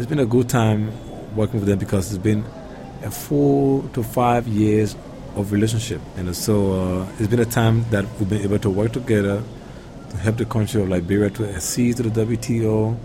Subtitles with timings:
[0.00, 0.90] it's been a good time
[1.36, 2.42] working with them because it's been
[3.02, 4.96] a four to five years
[5.36, 6.00] of relationship.
[6.16, 9.42] And so uh, it's been a time that we've been able to work together
[10.08, 12.96] to help the country of Liberia to accede to the WTO.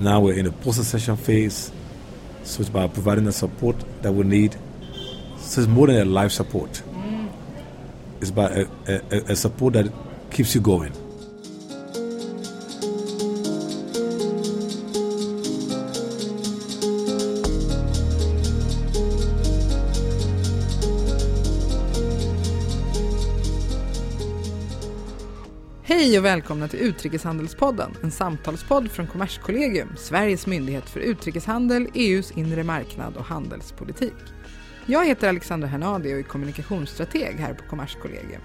[0.00, 1.70] Now we're in the post-accession phase,
[2.42, 4.56] so it's about providing the support that we need.
[5.38, 6.82] So it's more than a life support.
[8.20, 9.92] It's about a, a, a support that
[10.32, 11.03] keeps you going.
[26.24, 33.16] Och välkomna till Utrikeshandelspodden, en samtalspodd från Kommerskollegium, Sveriges myndighet för utrikeshandel, EUs inre marknad
[33.16, 34.14] och handelspolitik.
[34.86, 38.40] Jag heter Alexandra Hernadi och är kommunikationsstrateg här på Kommerskollegium.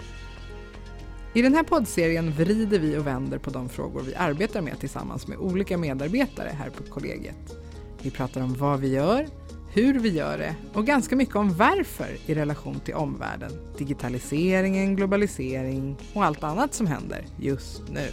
[1.34, 5.28] I den här poddserien vrider vi och vänder på de frågor vi arbetar med tillsammans
[5.28, 7.58] med olika medarbetare här på kollegiet.
[8.02, 9.28] Vi pratar om vad vi gör,
[9.74, 15.98] hur vi gör det och ganska mycket om varför i relation till omvärlden, digitaliseringen, globalisering
[16.14, 18.08] och allt annat som händer just nu.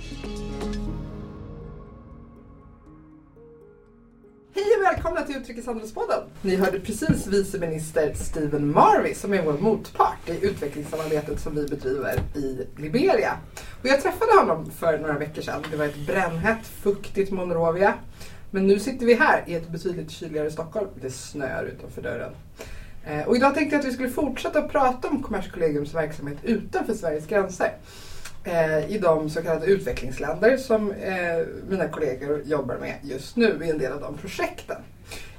[4.55, 6.21] Hej och välkomna till Utrikeshandelspodden.
[6.43, 12.21] Ni hörde precis viceminister Stephen Marvey som är vår motpart i utvecklingssamarbetet som vi bedriver
[12.35, 13.39] i Liberia.
[13.81, 15.63] Och jag träffade honom för några veckor sedan.
[15.71, 17.95] Det var ett brännhett, fuktigt Monrovia.
[18.51, 20.89] Men nu sitter vi här i ett betydligt kyligare Stockholm.
[21.01, 22.33] Det snöar utanför dörren.
[23.05, 27.27] Eh, Och idag tänkte jag att vi skulle fortsätta prata om Kommerskollegiums verksamhet utanför Sveriges
[27.27, 27.73] gränser.
[28.45, 33.71] Eh, I de så kallade utvecklingsländer som eh, mina kollegor jobbar med just nu i
[33.71, 34.77] en del av de projekten.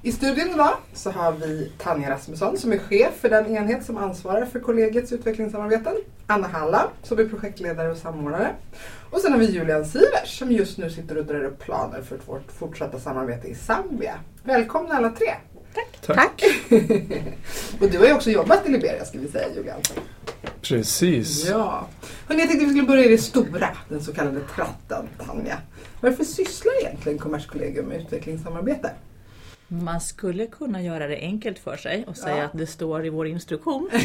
[0.01, 3.97] I studion idag så har vi Tanja Rasmusson som är chef för den enhet som
[3.97, 5.93] ansvarar för kollegiets utvecklingssamarbeten.
[6.27, 8.51] Anna Halla som är projektledare och samordnare.
[9.11, 12.17] Och sen har vi Julian Sivers som just nu sitter och drar upp planer för
[12.25, 14.19] vårt fortsatta samarbete i Zambia.
[14.43, 15.33] Välkomna alla tre!
[16.05, 16.43] Tack.
[17.81, 19.79] och du har ju också jobbat i Liberia ska vi säga Julian.
[20.61, 21.49] Precis.
[21.49, 21.87] Ja.
[22.27, 25.57] Hörrni, jag tänkte vi skulle börja i det stora, den så kallade tratten, Tanja.
[26.01, 28.91] Varför sysslar egentligen Kommerskollegium med utvecklingssamarbete?
[29.69, 32.43] Man skulle kunna göra det enkelt för sig och säga Ja.
[32.43, 33.89] att det står i vår instruktion.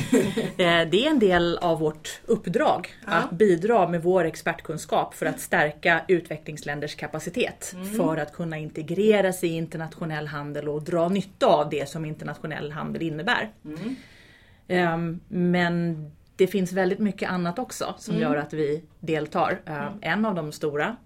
[0.58, 3.12] Eh, det är en del av vårt uppdrag Ja.
[3.12, 7.86] att bidra med vår expertkunskap för att stärka utvecklingsländers kapacitet Mm.
[7.94, 13.02] för att kunna integreras i internationell handel och dra nytta av det som internationell handel
[13.02, 13.50] innebär.
[13.64, 13.96] Mm.
[14.68, 18.22] Ehm, Men det finns väldigt mycket annat också som Mm.
[18.28, 19.60] gör att vi deltar.
[19.66, 20.96] Ehm, En av de stora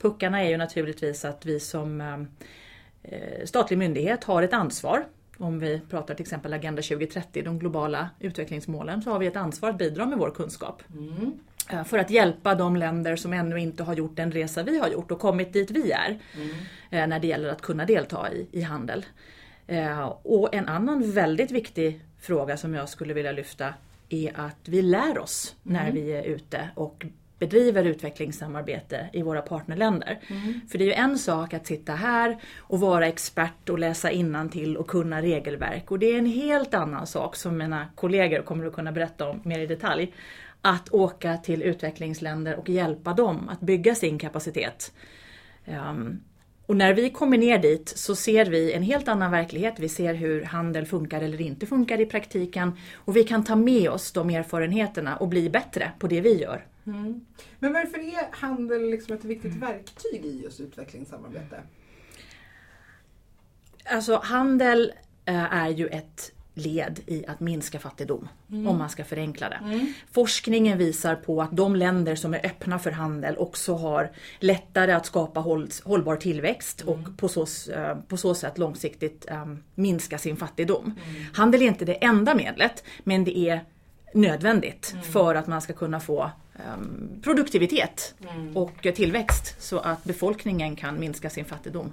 [0.00, 2.26] puckarna är ju naturligtvis att vi som ehm, eh,
[3.44, 5.06] statlig myndighet har ett ansvar.
[5.38, 9.70] Om vi pratar till exempel Agenda 2030, de globala utvecklingsmålen, så har vi ett ansvar
[9.70, 10.82] att bidra med vår kunskap.
[10.92, 11.32] Mm.
[11.70, 14.88] Eh, För att hjälpa de länder som ännu inte har gjort den resa vi har
[14.88, 16.18] gjort och kommit dit vi är.
[16.90, 19.06] eh, När det gäller att kunna delta i, i handel.
[19.66, 23.74] Eh, Och en annan väldigt viktig fråga som jag skulle vilja lyfta
[24.08, 27.06] är att vi lär oss när vi är ute och
[27.40, 30.18] bedriver utvecklingssamarbete i våra partnerländer.
[30.70, 34.10] För det är ju en sak att sitta här och vara expert och läsa
[34.52, 35.90] till och kunna regelverk.
[35.90, 39.40] Och det är en helt annan sak som mina kollegor kommer att kunna berätta om
[39.44, 40.14] mer i detalj.
[40.62, 44.92] Att åka till utvecklingsländer och hjälpa dem att bygga sin kapacitet.
[45.64, 46.20] Ehm,
[46.66, 49.74] och när vi kommer ner dit så ser vi en helt annan verklighet.
[49.78, 52.72] Vi ser hur handel funkar eller inte funkar i praktiken.
[52.94, 56.66] Och vi kan ta med oss de erfarenheterna och bli bättre på det vi gör.
[56.94, 57.24] Mm.
[57.58, 61.62] Men varför är handel liksom ett viktigt verktyg i just utvecklingssamarbete?
[63.84, 64.92] Alltså handel
[65.24, 69.86] eh, är ju ett led i att minska fattigdom, om man ska förenkla det.
[70.12, 75.06] Forskningen visar på att de länder som är öppna för handel också har lättare att
[75.06, 80.36] skapa håll, hållbar tillväxt och på så, eh, på så sätt långsiktigt eh, minska sin
[80.36, 80.94] fattigdom.
[81.34, 83.64] Handel är inte det enda medlet, men det är
[84.14, 86.30] nödvändigt för att man ska kunna få
[86.66, 88.14] ehm, produktivitet
[88.54, 91.92] och tillväxt så att befolkningen kan minska sin fattigdom.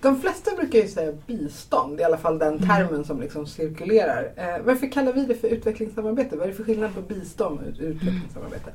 [0.00, 4.32] De flesta brukar ju säga bistånd, i alla fall den termen som liksom cirkulerar.
[4.36, 6.36] Eh, varför kallar vi det för utvecklingssamarbete?
[6.36, 8.72] Vad är det för skillnad på bistånd och utvecklingssamarbete?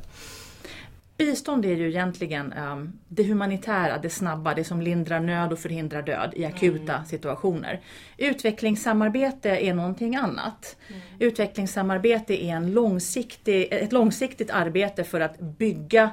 [1.18, 6.02] Bistånd är ju egentligen ehm, det humanitära, det snabba, det som lindrar nöd och förhindrar
[6.02, 7.82] död i akuta situationer.
[8.18, 10.78] Utvecklingssamarbete är någonting annat.
[11.20, 16.10] Utvecklingssamarbete är en långsiktig, ett långsiktigt arbete för att bygga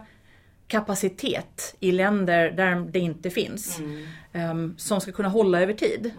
[0.67, 3.79] kapacitet i länder där det inte finns.
[4.33, 6.11] ehm, som ska kunna hålla över tid.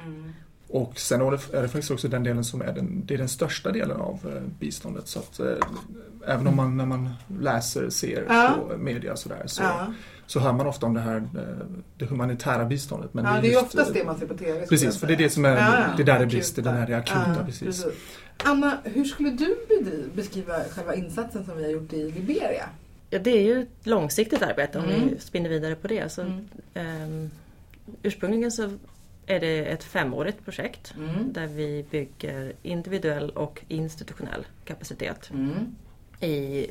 [0.76, 3.18] Och sen är det, är det faktiskt också den delen som är den, det är
[3.18, 5.08] den största delen av eh, biståndet.
[5.08, 5.48] Så att eh,
[6.28, 8.56] även om man när man läser, ser Ja.
[8.70, 9.94] på media och sådär så Ja.
[10.28, 11.66] så hör man ofta om det här eh,
[11.98, 13.14] det humanitära biståndet.
[13.14, 14.66] Men ja, det är, det är just, oftast eh, det man ser på TV.
[14.68, 15.94] Precis, för det är det som är, Ja, ja.
[15.98, 16.26] det är där det Akuta.
[16.28, 17.36] brister, den här det akuta.
[17.38, 17.86] Ja, precis.
[18.44, 19.56] Anna, hur skulle du
[20.16, 22.66] beskriva själva insatsen som vi har gjort i Liberia?
[23.10, 25.10] Ja, det är ju ett långsiktigt arbete om Mm.
[25.10, 26.12] vi spinner vidare på det.
[26.12, 26.48] Så, Mm.
[26.74, 27.30] ehm,
[28.04, 28.70] ursprungligen så
[29.28, 31.34] är det ett femårigt projekt Mm.
[31.34, 35.76] där vi bygger individuell och institutionell kapacitet Mm.
[36.20, 36.68] i,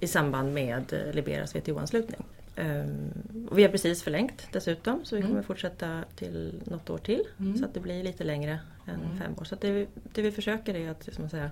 [0.00, 2.22] i samband med Liberias WTO-anslutning.
[2.56, 5.30] Ehm, och vi har precis förlängt dessutom så vi Mm.
[5.30, 7.22] kommer fortsätta till något år till.
[7.38, 7.56] Mm.
[7.56, 9.18] Så att det blir lite längre än Mm.
[9.18, 9.44] fem år.
[9.44, 11.50] Så det, vi- det vi försöker är att liksom säga,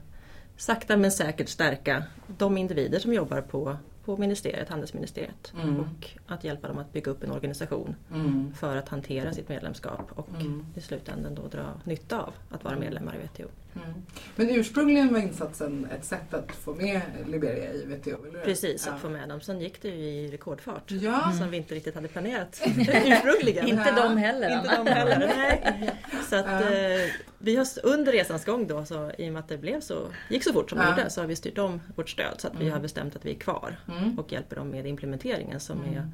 [0.57, 2.05] sakta men säkert stärka
[2.39, 5.53] de individer som jobbar på, på ministeriet, handelsministeriet.
[5.63, 5.81] Mm.
[5.81, 8.55] Och att hjälpa dem att bygga upp en organisation Mm.
[8.55, 10.67] för att hantera sitt medlemskap och Mm.
[10.75, 13.49] i slutändan då dra nytta av att vara medlemmar i WTO.
[13.77, 14.03] Mm.
[14.37, 18.41] Men ursprungligen var insatsen ett sätt att få med Liberia i WTO, eller?
[18.45, 18.93] Precis, ja.
[18.93, 19.41] att få med dem.
[19.41, 20.91] Sen gick det ju i rekordfart.
[20.91, 21.33] Ja.
[21.39, 22.63] Som vi inte riktigt hade planerat
[23.07, 23.67] ursprungligen.
[23.67, 24.03] Inte Ja.
[24.09, 24.57] de heller.
[24.57, 25.19] Inte de heller.
[25.37, 25.91] Nej.
[26.31, 26.71] Så att, Ja.
[26.71, 30.07] eh, vi har under resans gång då, så, i och med att det blev så,
[30.31, 30.91] gick så fort som det Ja.
[30.99, 32.73] gjorde, så har vi styrt om vårt stöd så att vi Mm.
[32.73, 34.19] har bestämt att vi är kvar Mm.
[34.19, 36.09] och hjälper dem med implementeringen som är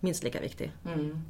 [0.00, 0.72] minst lika viktig.
[0.94, 1.24] Mm.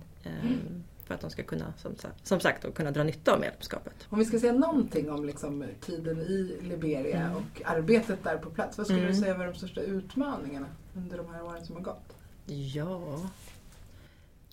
[1.12, 3.94] För att de ska kunna, som, som sagt, då, kunna dra nytta av medlemskapet.
[4.08, 7.36] Om vi ska säga någonting om liksom, tiden i Liberia Mm.
[7.36, 8.78] och arbetet där på plats.
[8.78, 9.12] Vad skulle Mm.
[9.12, 10.66] du säga var de största utmaningarna
[10.96, 12.16] under de här åren som har gått?
[12.46, 13.20] Ja,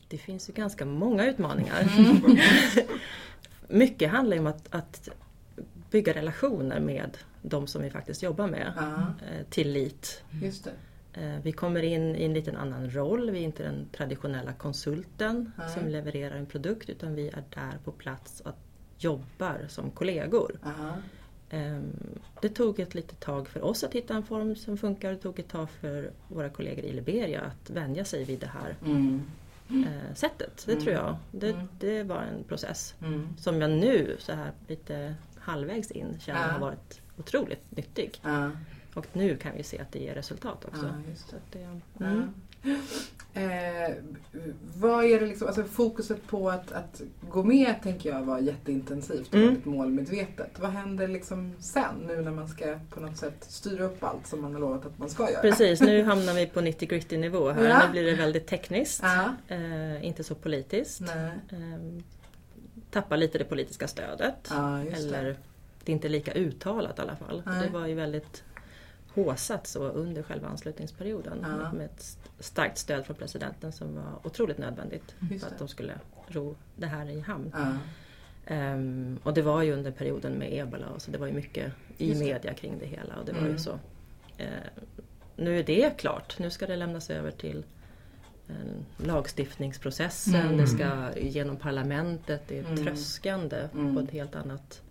[0.08, 1.90] det finns ju ganska många utmaningar.
[1.98, 2.38] Mm.
[3.68, 5.10] Mycket handlar ju om att, att
[5.92, 8.74] bygga relationer med de som vi faktiskt jobbar med.
[8.76, 8.84] Ja,
[9.28, 10.24] Eh, Tillit.
[10.42, 10.72] just det.
[11.14, 13.32] Eh, Vi kommer in i en liten annan roll.
[13.32, 15.70] Vi är inte den traditionella konsulten Nej.
[15.70, 18.56] som levererar en produkt utan vi är där på plats och
[18.98, 20.60] jobbar som kollegor.
[20.64, 20.94] Ja.
[21.50, 21.92] Ehm,
[22.42, 25.12] Det tog ett litet tag för oss att hitta en form som funkar.
[25.12, 28.76] Det tog ett tag för våra kollegor i Liberia att vänja sig vid det här
[28.86, 29.22] Mm.
[29.70, 30.64] eh, sättet.
[30.66, 30.84] Det Mm.
[30.84, 31.16] tror jag.
[31.32, 31.68] Det, Mm.
[31.80, 33.28] det var en process Mm.
[33.38, 36.48] som jag nu så här lite halvvägs in känner Ja.
[36.52, 38.20] har varit otroligt nyttig.
[38.24, 38.52] Ja.
[38.94, 40.86] Och nu kan vi se att det ger resultat också.
[40.86, 41.32] Ja, just det.
[41.32, 41.60] Så att det,
[42.00, 42.06] Ja.
[42.06, 42.34] mm.
[43.34, 43.96] Eh,
[44.76, 49.28] vad är det liksom, alltså fokuset på att, att gå med tänker jag var jätteintensivt
[49.28, 49.48] och Mm.
[49.48, 50.60] väldigt målmedvetet.
[50.60, 54.42] Vad händer liksom sen nu när man ska på något sätt styra upp allt som
[54.42, 55.42] man har lovat att man ska göra?
[55.42, 57.64] Precis, nu hamnar vi på 90 gritty nivå här.
[57.70, 57.82] Ja.
[57.86, 59.04] Nu blir det väldigt tekniskt.
[59.48, 61.02] Eh, inte så politiskt.
[61.02, 61.30] Eh,
[62.92, 64.52] tappar lite det politiska stödet.
[64.52, 65.36] Eller det.
[65.84, 67.44] det är inte lika uttalat i alla fall.
[67.46, 67.64] Nej.
[67.68, 68.44] Det var ju väldigt
[69.24, 71.38] håsat så under själva anslutningsperioden.
[71.42, 71.72] Ja.
[71.74, 75.94] Med ett starkt stöd från presidenten som var otroligt nödvändigt för att de skulle
[76.28, 77.52] ro det här i hamn.
[77.58, 77.74] Ja.
[78.46, 81.74] Ehm, och det var ju under perioden med ebola och så det var ju mycket
[81.98, 83.16] i Just media kring det hela.
[83.16, 83.52] Och det var Mm.
[83.52, 83.80] ju så.
[84.38, 84.48] Eh,
[85.36, 87.66] nu är det klart, nu ska det lämnas över till
[88.50, 88.56] eh,
[89.08, 90.58] lagstiftningsprocessen, Mm.
[90.58, 92.78] det ska genom parlamentet, det är Mm.
[92.86, 93.96] tröskande Mm.
[93.96, 94.82] på ett helt annat,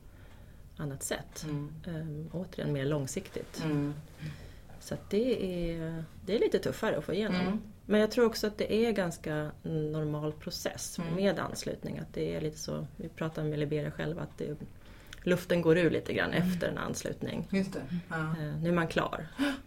[0.79, 1.45] annat sätt.
[1.45, 1.73] Mm.
[1.87, 3.63] Ehm, återigen mer långsiktigt.
[3.65, 3.95] Mm.
[4.81, 7.41] Så det, är, det är lite tuffare att få igenom.
[7.41, 7.61] Mm.
[7.87, 11.15] Men jag tror också att det är ganska normal process Mm.
[11.15, 11.99] med anslutning.
[11.99, 14.57] Att det är lite så, vi pratar med Liberia själva, att det,
[15.23, 16.49] luften går ur lite grann Mm.
[16.49, 17.49] efter en anslutning.
[17.51, 17.81] Just det.
[18.09, 18.17] Ja.
[18.17, 19.27] Eh, nu är man klar.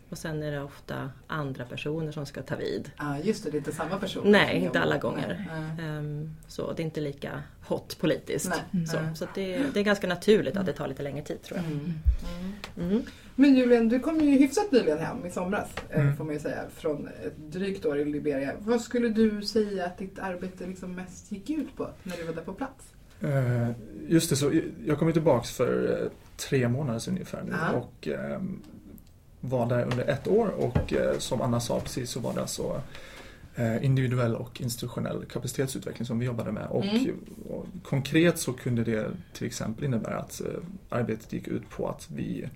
[0.10, 2.92] Och sen är det ofta andra personer som ska ta vid.
[2.98, 3.50] ja, just det.
[3.52, 4.32] Det är inte samma person.
[4.32, 5.48] Nej, inte alla gånger.
[5.78, 5.88] Nej.
[5.88, 8.50] Ehm, så det är inte lika hot politiskt.
[8.72, 8.86] Nej.
[8.88, 9.16] Så, Nej.
[9.16, 11.66] så att det, det är ganska naturligt att det tar lite längre tid tror jag.
[11.66, 11.94] Mm.
[12.78, 12.92] Mm.
[12.92, 13.04] Mm.
[13.36, 16.18] Men Julian, du kom ju hyfsat nyligen hem i somras, eh, Mm.
[16.18, 18.54] får man ju säga, från ett drygt år i Liberia.
[18.60, 22.34] Vad skulle du säga att ditt arbete liksom mest gick ut på när du var
[22.34, 22.86] där på plats?
[23.22, 23.70] Eh,
[24.08, 24.52] Just det, så
[24.86, 27.72] jag kom ju tillbaks för eh, tre månader sedan ungefär nu Ja.
[27.72, 28.62] och ehm,
[29.42, 32.82] var där under ett år och eh, som Anna sa precis så var det alltså
[33.82, 36.68] individuell och institutionell kapacitetsutveckling som vi jobbade med.
[36.68, 37.16] Och, Mm.
[37.84, 40.42] konkret så kunde det till exempel innebära att
[40.90, 42.50] arbetet gick ut på att vi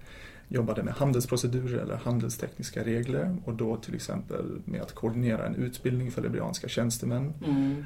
[0.47, 6.11] jobbade med handelsprocedurer eller handelstekniska regler och då till exempel med att koordinera en utbildning
[6.11, 7.33] för liberianska tjänstemän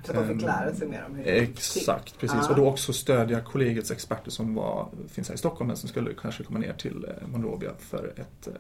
[0.06, 1.50] Så de fick Ehm, lära sig mer om hur det gick.
[1.50, 2.38] Exakt, precis.
[2.42, 2.50] Ja.
[2.50, 6.14] Och då också stödja kollegiets experter som var, finns här i Stockholm men som skulle
[6.22, 8.54] kanske komma ner till eh, Monrovia för, ett, eh,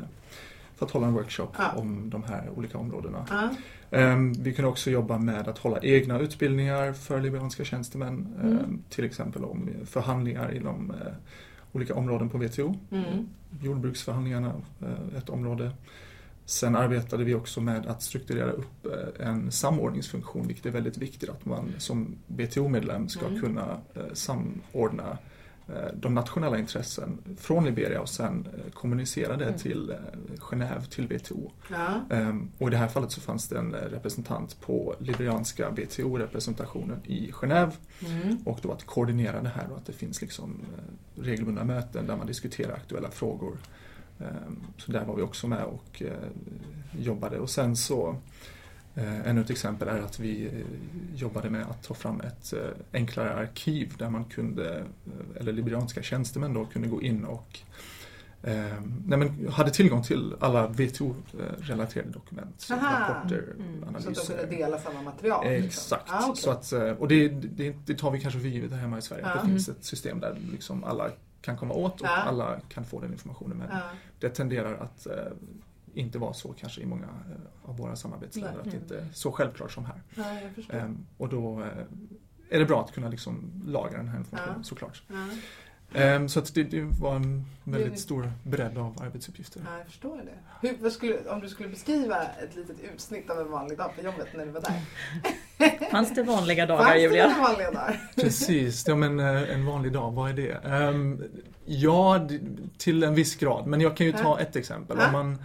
[0.75, 1.71] för att hålla en workshop Ja.
[1.75, 3.25] om de här olika områdena.
[3.91, 8.27] Ehm, Vi kunde också jobba med att hålla egna utbildningar för liberianska tjänstemän.
[8.41, 8.57] Mm.
[8.57, 11.13] ehm, Till exempel om förhandlingar inom eh,
[11.71, 12.75] olika områden på WTO.
[12.91, 13.29] Mm.
[13.61, 15.71] Jordbruksförhandlingarna, eh, ett område.
[16.45, 21.29] Sen arbetade vi också med att strukturera upp eh, en samordningsfunktion, vilket är väldigt viktigt
[21.29, 23.41] att man som WTO-medlem ska Mm.
[23.41, 25.17] kunna eh, samordna
[25.95, 29.59] de nationella intressen från Liberia och sen eh, kommunicera det Mm.
[29.59, 29.95] till eh,
[30.39, 31.51] Genève, till WTO.
[31.71, 32.15] Ja.
[32.15, 36.99] Ehm, Och i det här fallet så fanns det en eh, representant på liberianska WTO-representationen
[37.05, 37.71] i Genève
[38.05, 38.38] Mm.
[38.45, 42.15] och då att koordinera det här och att det finns liksom eh, regelbundna möten där
[42.17, 43.57] man diskuterar aktuella frågor.
[44.19, 46.29] Ehm, Så där var vi också med och eh,
[46.99, 48.15] jobbade och sen så eh,
[49.25, 50.51] Ännu ett exempel är att vi eh,
[51.15, 52.59] jobbade med att ta fram ett eh,
[52.93, 54.83] enklare arkiv där man kunde, eh,
[55.41, 57.59] eller liberianska tjänstemän då, kunde gå in och
[58.43, 58.53] eh,
[59.05, 63.09] nej men, hade tillgång till alla WTO-relaterade dokument, Aha.
[63.09, 63.81] rapporter, Mm.
[63.81, 64.37] Så att de analyser.
[64.37, 65.45] kunde dela samma material?
[65.49, 65.65] liksom.
[65.67, 66.03] Exakt.
[66.07, 66.41] Ah, okej.
[66.41, 69.01] så att, eh, och det, det, det tar vi kanske för givet här hemma i
[69.01, 69.41] Sverige, Ja.
[69.41, 71.09] det finns ett system där liksom alla
[71.41, 72.15] kan komma åt och Ja.
[72.17, 73.57] alla kan få den informationen.
[73.57, 73.79] Men Ja.
[74.19, 75.13] det tenderar att eh,
[75.93, 78.62] inte vara så kanske i många eh, av våra samarbetsländer, Nej.
[78.65, 80.01] att det inte är så självklart som här.
[80.15, 80.24] ja.
[80.77, 81.67] Ehm, och då eh,
[82.50, 84.63] är det bra att kunna liksom lagra den här informationen Ja.
[84.63, 85.03] såklart.
[85.08, 85.15] Ja.
[85.93, 89.62] Ehm, så att det, det var en Det- väldigt stor bredd av arbetsuppgifter.
[89.65, 90.67] Ja, jag förstår det.
[90.67, 94.01] Hur, vad skulle, om du skulle beskriva ett litet utsnitt av en vanlig dag på
[94.05, 95.89] jobbet när du var där.
[95.91, 97.27] Fanns det vanliga dagar Fanns det Julia?
[97.27, 98.12] några vanliga dagar?
[98.15, 100.51] Precis, ja, men eh, en vanlig dag, vad är det?
[100.51, 101.24] Ehm,
[101.65, 102.27] ja,
[102.77, 104.98] till en viss grad, men jag kan ju ta ett exempel.
[105.00, 105.05] Ja.
[105.08, 105.38] Om man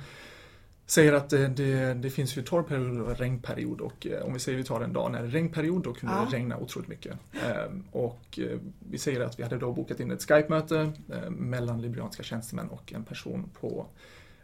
[0.87, 4.59] säger att det, det, det finns ju torrperiod och regnperiod och eh, om vi säger
[4.59, 6.27] vi tar en dag när det är regnperiod då kunde Ja.
[6.31, 7.19] det regna otroligt mycket.
[7.45, 8.59] Ehm, och eh,
[8.91, 12.93] vi säger att vi hade då bokat in ett Skype-möte eh, mellan liberianska tjänstemän och
[12.93, 13.87] en person på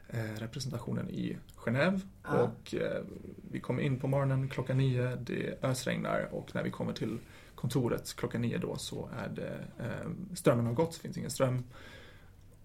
[0.08, 2.00] eh, representationen i Genève.
[2.22, 2.30] Ja.
[2.42, 3.02] Och eh,
[3.50, 7.18] vi kommer in på morgonen klockan nio, det ösregnar och när vi kommer till
[7.54, 11.64] kontoret klockan nio då så är det eh, strömmen har gått, det finns ingen ström.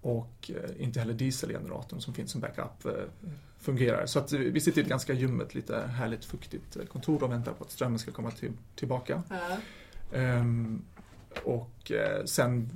[0.01, 2.91] Och eh, inte heller dieselgeneratorn som finns som backup eh,
[3.65, 4.05] fungerar.
[4.05, 7.63] Så att vi sitter i ett ganska ljummet, lite härligt fuktigt kontor och väntar på
[7.63, 9.24] att strömmen ska komma till, tillbaka.
[9.29, 9.57] Ja.
[10.17, 10.81] Ehm,
[11.43, 12.69] och eh, sen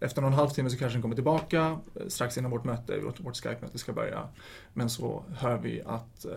[0.00, 3.78] efter någon halvtimme så kanske den kommer tillbaka strax innan vårt möte, vårt, vårt Skype-möte
[3.78, 4.28] ska börja.
[4.72, 6.32] Men så hör vi att eh,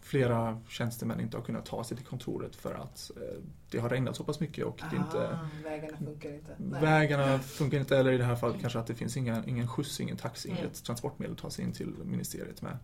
[0.00, 3.38] flera tjänstemän inte har kunnat ta sig till kontoret för att eh,
[3.70, 6.54] det har regnat så pass mycket och det är inte, Ah, vägarna funkar inte.
[6.56, 6.82] Nej.
[6.82, 10.00] vägarna funkar inte eller i det här fallet kanske att det finns inga, ingen skjuts,
[10.00, 10.60] ingen taxi, Mm.
[10.62, 12.76] inget transportmedel att ta sig in till ministeriet med.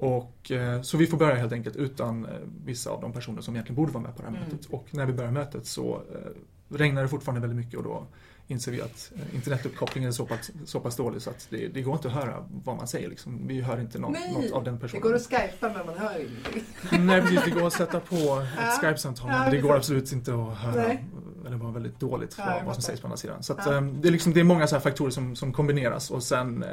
[0.00, 2.30] Och, eh, så vi får börja helt enkelt utan eh,
[2.64, 4.48] vissa av de personer som egentligen borde vara med på det här Mm.
[4.50, 4.66] mötet.
[4.70, 8.06] Och när vi börjar mötet så eh, regnar det fortfarande väldigt mycket och då
[8.46, 11.94] inser vi att internetuppkopplingen är så pass, så pass dålig så att det, det går
[11.94, 13.08] inte att höra vad man säger.
[13.08, 13.46] Liksom.
[13.46, 15.02] Vi hör inte något, Nej, något av den Det personen.
[15.02, 16.64] går att skypa men man hör ingenting.
[17.06, 18.42] Nej precis, det går att sätta på Ja.
[18.42, 20.74] ett Skype-samtal Ja, men det går absolut inte att höra.
[20.86, 21.04] Nej.
[21.46, 23.42] Eller bara väldigt dåligt Ja, vad, vad som sägs på andra sidan.
[23.42, 23.80] Så att, Ja.
[23.80, 26.64] det, är liksom, det är många så här faktorer som, som kombineras och sen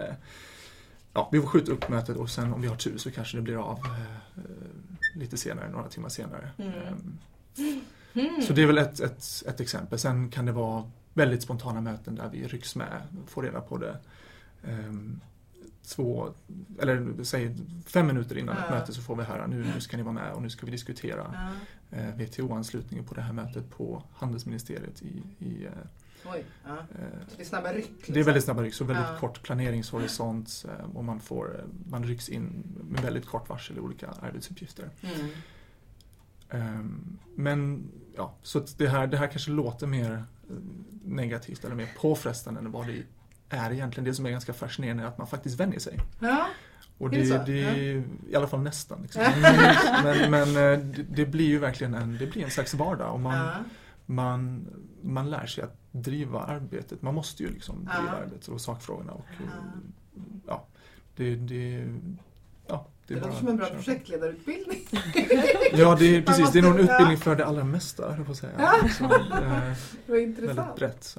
[1.18, 3.58] Ja, vi skjuta upp mötet och sen om vi har tur så kanske det blir
[3.58, 4.02] av eh,
[4.38, 6.50] eh, lite senare, några timmar senare.
[6.58, 6.74] Mm.
[6.74, 7.18] Ehm,
[8.14, 8.42] Mm.
[8.42, 10.00] Så det är väl ett, ett, ett exempel.
[10.00, 13.98] Sen kan det vara väldigt spontana möten där vi rycks med, får reda på det
[14.64, 15.20] ehm,
[15.88, 16.34] två,
[16.80, 18.76] eller säg fem minuter innan ett Ja.
[18.76, 20.72] möte så får vi höra nu, nu ska ni vara med och nu ska vi
[20.72, 21.52] diskutera
[21.92, 21.98] Ja.
[21.98, 25.72] eh, WTO-anslutningen på det här mötet på handelsministeriet i, i eh,
[26.26, 26.72] Oj, ja.
[26.78, 27.90] eh, Det är snabba ryck.
[27.98, 28.14] Liksom.
[28.14, 29.18] det är väldigt snabba ryck, så väldigt Ja.
[29.20, 34.08] kort planeringshorisont eh, och man, får, man rycks in med väldigt kort varsel i olika
[34.22, 34.90] arbetsuppgifter.
[35.02, 35.30] Mm.
[36.50, 40.24] Ehm, Men ja, så det här, det här kanske låter mer
[41.06, 43.04] negativt eller mer påfrestande än vad det
[43.50, 44.06] är egentligen.
[44.06, 46.00] Det som är ganska fascinerande är att man faktiskt vänjer sig.
[46.20, 46.48] Ja.
[46.98, 48.02] Och Är det det, det, Ja.
[48.30, 49.02] I alla fall nästan.
[49.02, 49.22] Liksom.
[50.04, 53.20] Men, men eh, det, det blir ju verkligen en, det blir en slags vardag och
[53.20, 53.54] man, Ja.
[54.06, 54.68] man,
[55.02, 57.02] man lär sig att driva arbetet.
[57.02, 58.24] Man måste ju liksom driva Ja.
[58.24, 59.12] arbetet och sakfrågorna.
[59.12, 59.26] Och,
[60.48, 60.66] Ja.
[61.16, 61.88] det, det,
[62.68, 64.80] ja, Det, är låter som en bra projektledarutbildning.
[65.74, 66.52] Ja, det är, precis.
[66.52, 68.52] Det är nog en utbildning för det allra mesta, höll jag på att säga.
[68.58, 68.90] Ja.
[68.90, 69.74] Så, eh,
[70.06, 71.18] Det väldigt brett.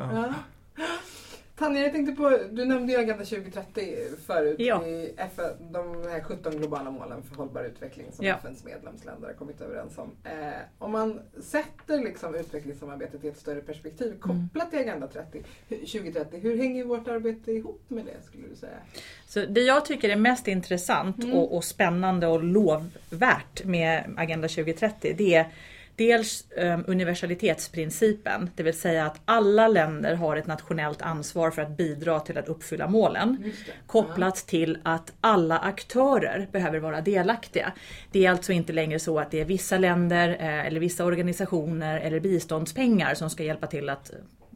[1.60, 1.64] Ja.
[1.64, 1.66] Ja.
[1.66, 3.96] Tanja, jag tänkte på, du nämnde ju Agenda 2030
[4.26, 4.56] förut.
[4.58, 4.86] Ja.
[4.86, 8.34] I FN, de här 17 globala målen för hållbar utveckling som Ja.
[8.34, 10.10] FNs medlemsländer har kommit överens om.
[10.24, 10.32] Eh,
[10.78, 16.40] om man sätter liksom utvecklingssamarbetet i ett större perspektiv kopplat till Agenda 30, hu- 2030,
[16.40, 18.78] hur hänger vårt arbete ihop med det skulle du säga?
[19.26, 21.36] Så det jag tycker är mest intressant Mm.
[21.36, 25.46] och, och spännande och lovvärt med Agenda 2030 det är
[25.98, 31.76] dels um, universalitetsprincipen, det vill säga att alla länder har ett nationellt ansvar för att
[31.76, 33.52] bidra till att uppfylla målen.
[33.86, 37.72] Kopplat till att alla aktörer behöver vara delaktiga.
[38.12, 42.00] Det är alltså inte längre så att det är vissa länder eh, eller vissa organisationer
[42.00, 44.10] eller biståndspengar som ska hjälpa till att,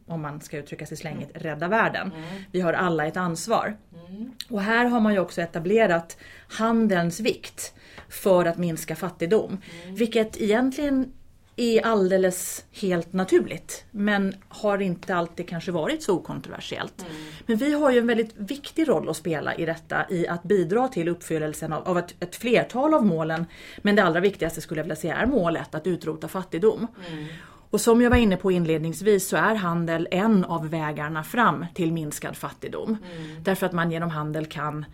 [0.07, 2.11] om man ska uttrycka sig slängigt, rädda världen.
[2.51, 3.77] Vi har alla ett ansvar.
[4.07, 4.31] Mm.
[4.49, 7.73] Och här har man ju också etablerat handelns vikt
[8.09, 9.57] för att minska fattigdom.
[9.87, 11.11] Vilket egentligen
[11.55, 17.01] är alldeles helt naturligt men har inte alltid kanske varit så okontroversiellt.
[17.01, 17.13] Mm.
[17.45, 20.87] Men vi har ju en väldigt viktig roll att spela i detta i att bidra
[20.87, 23.45] till uppfyllelsen av, av ett, ett, flertal av målen.
[23.81, 26.87] Men det allra viktigaste skulle jag vilja säga är målet att utrota fattigdom.
[27.09, 27.25] Mm.
[27.69, 31.93] Och som jag var inne på inledningsvis så är handel en av vägarna fram till
[31.93, 32.97] minskad fattigdom.
[33.15, 33.43] Mm.
[33.43, 34.85] Därför att man genom handel kan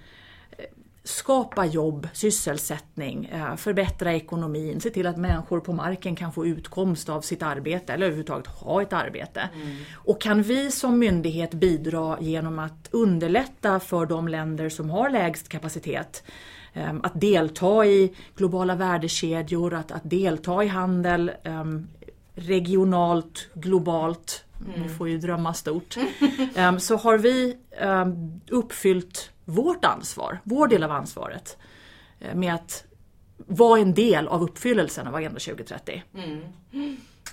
[1.10, 7.10] skapa jobb, sysselsättning, eh, förbättra ekonomin, se till att människor på marken kan få utkomst
[7.10, 9.50] av sitt arbete eller överhuvudtaget ha ett arbete.
[9.56, 9.78] Mm.
[9.94, 15.50] Och kan vi som myndighet bidra genom att underlätta för de länder som har lägst
[15.50, 16.24] kapacitet
[16.74, 21.64] eh, att delta i globala värdekedjor, att, att delta i handel eh,
[22.36, 24.84] regionalt, globalt, mm.
[24.84, 25.98] vi får ju drömma stort,
[26.80, 27.58] så har vi
[28.50, 31.58] uppfyllt vårt ansvar, vår del av ansvaret
[32.20, 32.86] eh, med att
[33.38, 36.04] vara en del av uppfyllelsen av Agenda 2030.
[36.14, 36.42] Mm.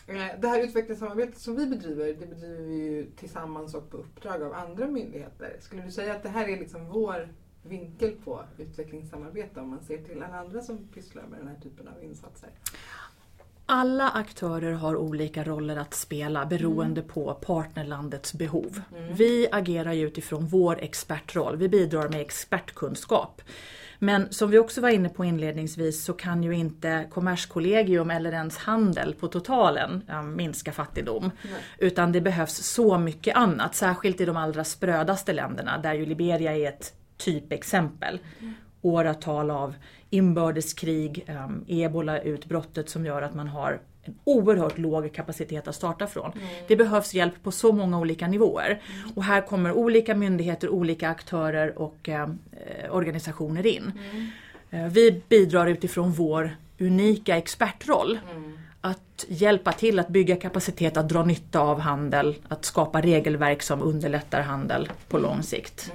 [0.06, 4.42] Eh, det här utvecklingssamarbetet som vi bedriver, det bedriver vi ju tillsammans och på uppdrag
[4.42, 5.56] av andra myndigheter.
[5.60, 7.28] Skulle du säga att det här är liksom vår
[7.62, 11.88] vinkel på utvecklingssamarbete om man ser till alla andra som pysslar med den här typen
[11.88, 12.50] av insatser?
[13.68, 17.12] Alla aktörer har olika roller att spela beroende mm.
[17.12, 18.80] på partnerlandets behov.
[18.96, 19.14] Mm.
[19.14, 23.42] Vi agerar ju utifrån vår expertroll, vi bidrar med expertkunskap.
[23.98, 28.58] Men som vi också var inne på inledningsvis så kan ju inte Kommerskollegium eller ens
[28.58, 31.30] handel på totalen minska fattigdom.
[31.42, 31.52] Nej.
[31.78, 36.56] Utan det behövs så mycket annat, särskilt i de allra sprödaste länderna där ju Liberia
[36.56, 38.20] är ett typexempel.
[38.40, 38.54] Mm.
[38.82, 39.74] Åratal av
[40.10, 46.32] inbördeskrig, um, ebola-utbrottet som gör att man har en oerhört låg kapacitet att starta från.
[46.32, 46.46] Mm.
[46.68, 48.82] Det behövs hjälp på så många olika nivåer.
[48.96, 49.10] Mm.
[49.16, 52.28] Och här kommer olika myndigheter, olika aktörer och eh,
[52.90, 53.92] organisationer in.
[54.10, 54.26] Mm.
[54.70, 58.18] Eh, vi bidrar utifrån vår unika expertroll.
[58.32, 58.58] Mm.
[58.80, 63.82] Att hjälpa till att bygga kapacitet, att dra nytta av handel, att skapa regelverk som
[63.82, 65.92] underlättar handel på lång sikt.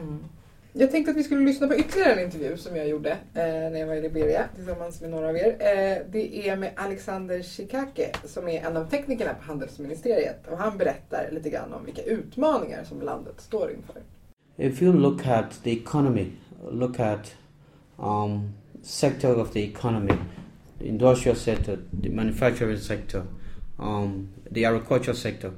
[0.73, 3.79] Jag tänkte att vi skulle lyssna på ytterligare en intervju som jag gjorde eh, när
[3.79, 5.47] jag var i Liberia tillsammans med några av er.
[5.47, 10.77] Eh, det är med Alexander Shikake som är en av teknikerna på handelsministeriet och han
[10.77, 14.01] berättar lite grann om vilka utmaningar som landet står inför.
[14.57, 16.31] If you look at the economy,
[16.71, 17.35] look at
[17.97, 20.13] um, sector of the economy,
[20.79, 23.23] the industrial sector, the manufacturing sector,
[23.79, 25.51] um, the agricultural sector,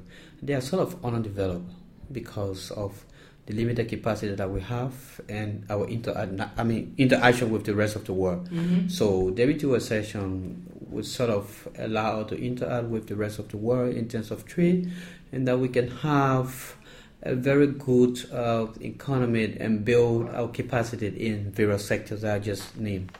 [0.46, 1.70] they are sort of underdeveloped
[2.12, 3.04] because of
[3.46, 6.12] the limited capacity that we have and our inter
[6.56, 8.48] I mean interaction with the rest of the world.
[8.50, 8.88] Mm-hmm.
[8.88, 13.94] So WTO session would sort of allow to interact with the rest of the world
[13.94, 14.90] in terms of trade,
[15.32, 16.76] and that we can have
[17.22, 22.76] a very good uh, economy and build our capacity in various sectors that I just
[22.76, 23.12] named.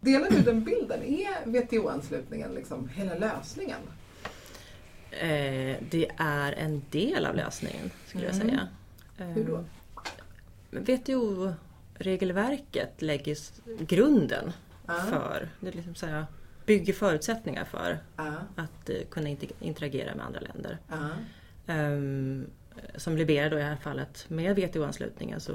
[0.00, 1.02] Delar du den bilden?
[1.02, 3.80] Är WTO-anslutningen liksom hela lösningen?
[5.10, 8.38] Eh, det är en del av lösningen skulle mm.
[8.38, 8.68] jag säga.
[9.24, 9.64] Hur då?
[10.70, 13.36] WTO-regelverket lägger
[13.84, 14.52] grunden
[14.86, 15.00] ah.
[15.00, 16.26] för, det är liksom så här,
[16.66, 18.32] bygger förutsättningar för ah.
[18.56, 19.28] att uh, kunna
[19.60, 20.78] interagera med andra länder.
[20.88, 21.08] Ah.
[21.66, 22.46] Um,
[22.96, 25.52] som Liberia då i det här fallet, med WTO-anslutningen så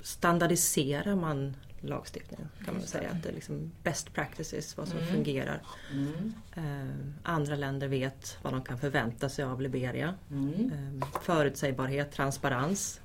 [0.00, 3.10] standardiserar man lagstiftningen kan man säga.
[3.10, 5.10] Att det är liksom best practices, vad som mm.
[5.10, 5.62] fungerar.
[5.92, 6.34] Mm.
[6.54, 10.14] Eh, andra länder vet vad de kan förvänta sig av Liberia.
[10.30, 10.72] Mm.
[10.72, 13.00] Eh, förutsägbarhet, transparens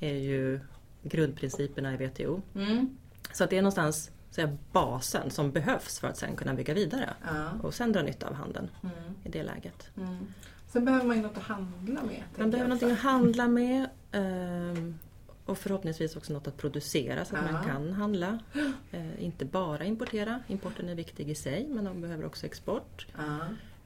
[0.00, 0.60] är ju
[1.02, 2.42] grundprinciperna i WTO.
[2.54, 2.96] Mm.
[3.32, 7.14] Så att det är någonstans säga, basen som behövs för att sen kunna bygga vidare
[7.22, 7.50] ja.
[7.62, 8.94] och sen dra nytta av handeln mm.
[9.24, 9.90] i det läget.
[9.96, 10.34] Mm.
[10.68, 12.22] Sen behöver man ju något att handla med.
[12.36, 13.88] Man behöver något att handla med.
[14.12, 14.98] Um,
[15.44, 17.52] och förhoppningsvis också något att producera så att ja.
[17.52, 18.38] man kan handla.
[18.92, 23.06] Eh, inte bara importera, importen är viktig i sig men de behöver också export.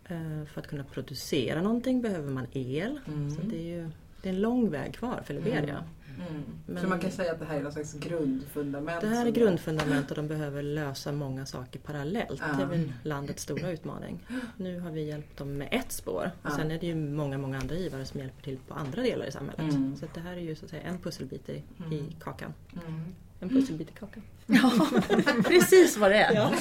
[0.09, 3.01] Eh, för att kunna producera någonting behöver man el.
[3.07, 3.31] Mm.
[3.31, 3.91] Så det är ju
[4.23, 5.79] det är en lång väg kvar för Liberia.
[5.79, 5.85] Mm.
[6.17, 6.43] Mm.
[6.67, 9.01] Men, så man kan säga att det här är någon slags grundfundament?
[9.01, 12.43] Det här är grundfundament och de behöver lösa många saker parallellt.
[12.51, 12.57] Ja.
[12.57, 14.27] Det är väl landets stora utmaning.
[14.57, 17.59] Nu har vi hjälpt dem med ett spår och sen är det ju många, många
[17.59, 19.75] andra givare som hjälper till på andra delar i samhället.
[19.75, 19.97] Mm.
[19.97, 21.93] Så det här är ju så att säga en pusselbit i, mm.
[21.93, 22.55] i kakan.
[22.87, 23.15] Mm.
[23.41, 24.23] En pusselbit i kakan.
[24.47, 24.73] Ja,
[25.45, 26.35] precis vad det är.
[26.35, 26.53] Ja.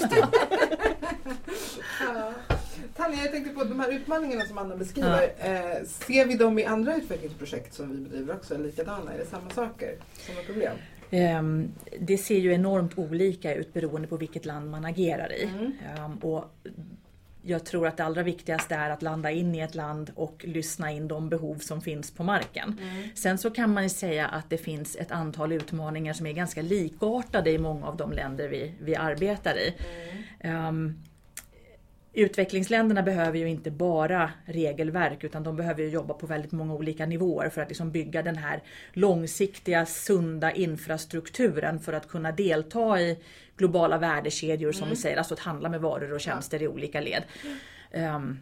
[3.03, 5.33] Tanja, jag tänkte på de här utmaningarna som Anna beskriver.
[5.39, 5.45] Ja.
[5.45, 9.13] Eh, ser vi dem i andra utvecklingsprojekt som vi bedriver också likadana?
[9.13, 9.95] Är det samma saker?
[10.13, 10.77] Samma problem?
[11.11, 15.43] Um, det ser ju enormt olika ut beroende på vilket land man agerar i.
[15.43, 15.71] Mm.
[16.05, 16.55] Um, och
[17.41, 20.91] jag tror att det allra viktigaste är att landa in i ett land och lyssna
[20.91, 22.79] in de behov som finns på marken.
[22.81, 23.09] Mm.
[23.15, 27.51] Sen så kan man säga att det finns ett antal utmaningar som är ganska likartade
[27.51, 29.73] i många av de länder vi, vi arbetar i.
[30.41, 30.67] Mm.
[30.67, 31.03] Um,
[32.13, 37.06] utvecklingsländerna behöver ju inte bara regelverk utan de behöver ju jobba på väldigt många olika
[37.06, 43.19] nivåer för att liksom bygga den här långsiktiga sunda infrastrukturen för att kunna delta i
[43.58, 47.23] globala värdekedjor som vi säger, alltså att handla med varor och tjänster i olika led.
[47.91, 48.39] Um,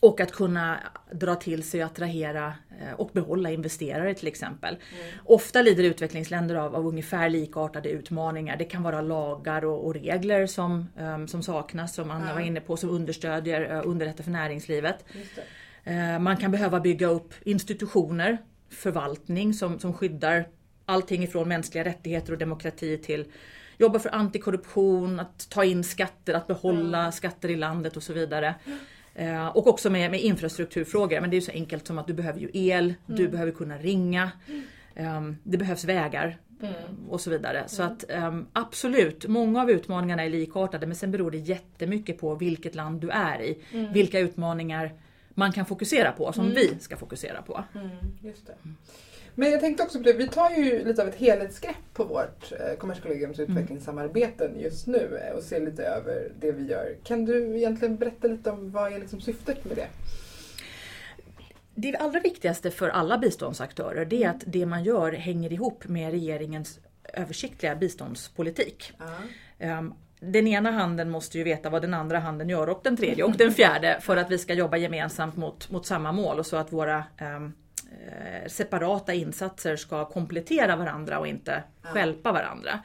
[0.00, 0.78] och att kunna
[1.12, 4.74] dra till sig attrahera eh, och behålla investerare till exempel.
[4.74, 5.12] Mm.
[5.24, 8.56] Ofta lider utvecklingsländer av, av ungefär likartade utmaningar.
[8.56, 12.34] Det kan vara lagar och, och regler som, um, som saknas, som Anna ja.
[12.34, 15.04] var inne på, som understödjer, uh, underlättar för näringslivet.
[15.86, 18.38] Uh, man kan behöva bygga upp institutioner,
[18.70, 20.44] förvaltning som, som skyddar
[20.84, 23.26] allting ifrån mänskliga rättigheter och demokrati till
[23.78, 27.12] jobba för antikorruption, att ta in skatter, att behålla mm.
[27.12, 28.54] skatter i landet och så vidare.
[29.20, 31.20] Eh, och också med, med, infrastrukturfrågor.
[31.20, 32.94] Men det är ju så enkelt som att du behöver ju el, mm.
[33.06, 34.30] du behöver kunna ringa.
[34.96, 36.74] Um, det behövs vägar mm.
[37.08, 37.64] och så vidare.
[37.66, 42.34] Så att um, absolut, många av utmaningarna är likartade men sen beror det jättemycket på
[42.34, 43.58] vilket land du är i.
[43.72, 43.92] Mm.
[43.92, 44.92] Vilka utmaningar
[45.30, 46.54] man kan fokusera på, som mm.
[46.54, 47.64] vi ska fokusera på.
[47.74, 48.54] Mm, just det.
[49.40, 52.52] Men jag tänkte också på det, vi tar ju lite av ett helhetsgrepp på vårt
[52.52, 53.50] eh, Kommerskollegiums mm.
[53.50, 56.96] utvecklingssamarbeten just nu eh, och ser lite över det vi gör.
[57.04, 59.88] Kan du egentligen berätta lite om vad är liksom syftet med det?
[61.74, 66.10] Det allra viktigaste för alla biståndsaktörer det är att det man gör hänger ihop med
[66.10, 66.80] regeringens
[67.14, 68.92] översiktliga biståndspolitik.
[69.60, 69.90] Uh.
[70.20, 73.36] Den ena handen måste ju veta vad den andra handen gör och den tredje och
[73.36, 76.72] den fjärde för att vi ska jobba gemensamt mot, mot samma mål och så att
[76.72, 77.04] våra
[77.36, 77.52] um,
[78.46, 82.80] separata insatser ska komplettera varandra och inte skälpa varandra.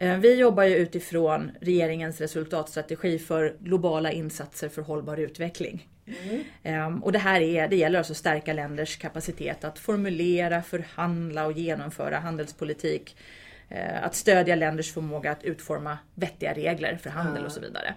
[0.00, 5.88] Eh, vi jobbar ju utifrån regeringens resultatstrategi för globala insatser för hållbar utveckling.
[6.06, 6.44] Mm.
[6.62, 11.46] Ehm, och det här är, det gäller alltså att stärka länders kapacitet att formulera, förhandla
[11.46, 13.16] och genomföra handelspolitik.
[13.68, 17.94] Eh, att stödja länders förmåga att utforma vettiga regler för handel och så vidare.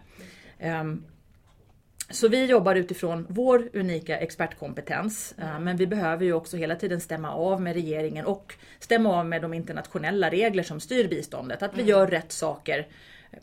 [2.13, 5.35] Så vi jobbar utifrån vår unika expertkompetens.
[5.37, 5.63] Mm.
[5.63, 9.41] Men vi behöver ju också hela tiden stämma av med regeringen och stämma av med
[9.41, 11.63] de internationella regler som styr biståndet.
[11.63, 11.89] Att vi mm.
[11.89, 12.87] gör rätt saker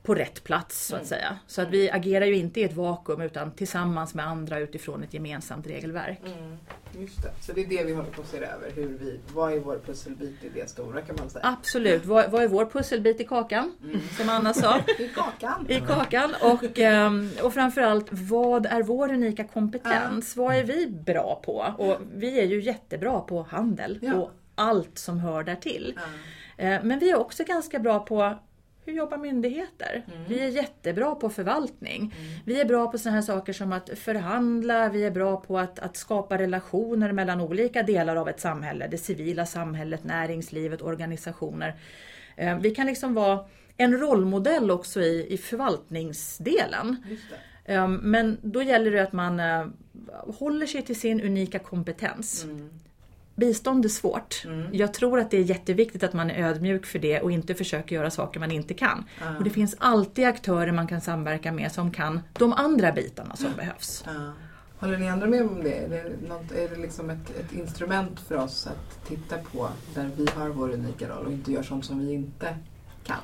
[0.03, 1.09] på rätt plats så att mm.
[1.09, 1.38] säga.
[1.46, 5.14] Så att vi agerar ju inte i ett vakuum utan tillsammans med andra utifrån ett
[5.14, 6.20] gemensamt regelverk.
[6.24, 6.57] Mm.
[6.98, 7.31] Just det.
[7.40, 8.70] Så det är det vi håller på att se över.
[8.74, 11.46] Hur vi, vad är vår pusselbit i det stora kan man säga?
[11.46, 12.05] Absolut.
[12.05, 13.72] Vad, vad är vår pusselbit i kakan?
[13.85, 14.00] Mm.
[14.16, 14.79] Som Anna sa.
[14.98, 15.66] I kakan.
[15.68, 16.35] I kakan.
[16.42, 20.37] Och, ehm, och framförallt, vad är vår unika kompetens?
[20.37, 20.42] Uh.
[20.42, 21.74] Vad är vi bra på?
[21.79, 24.14] Och vi är ju jättebra på handel ja.
[24.14, 25.98] och allt som hör därtill.
[25.98, 26.79] Uh.
[26.83, 28.38] Men vi är också ganska bra på
[28.84, 30.02] hur jobbar myndigheter?
[30.06, 30.24] Mm.
[30.28, 32.00] Vi är jättebra på förvaltning.
[32.00, 32.40] Mm.
[32.44, 35.78] Vi är bra på sådana här saker som att förhandla, vi är bra på att,
[35.78, 38.88] att skapa relationer mellan olika delar av ett samhälle.
[38.88, 41.74] Det civila samhället, näringslivet, organisationer.
[42.36, 43.44] Eh, vi kan liksom vara
[43.76, 46.96] en rollmodell också i, i förvaltningsdelen.
[47.64, 49.66] Eh, men då gäller det att man eh,
[50.12, 52.44] håller sig till sin unika kompetens.
[52.44, 52.70] Mm.
[53.40, 54.42] Bistånd är svårt.
[54.44, 54.68] Mm.
[54.72, 57.96] Jag tror att det är jätteviktigt att man är ödmjuk för det och inte försöker
[57.96, 59.05] göra saker man inte kan.
[59.22, 59.37] Mm.
[59.37, 63.53] Och det finns alltid aktörer man kan samverka med som kan de andra bitarna som
[63.57, 64.05] behövs.
[64.09, 64.33] Mm.
[64.79, 65.74] Håller ni andra med om det?
[65.74, 70.11] Är det, något, är det liksom ett, ett, instrument för oss att titta på där
[70.16, 72.57] vi har vår unika roll och inte gör sånt som vi inte
[73.05, 73.16] kan?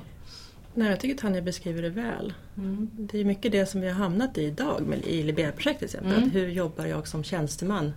[0.74, 2.34] Nej, jag tycker Tanja beskriver det väl.
[2.56, 2.90] Mm.
[2.92, 5.94] Det är mycket det som vi har hamnat i idag med, i Libera-projektet.
[5.94, 6.30] Mm.
[6.30, 7.92] Hur jobbar jag som tjänsteman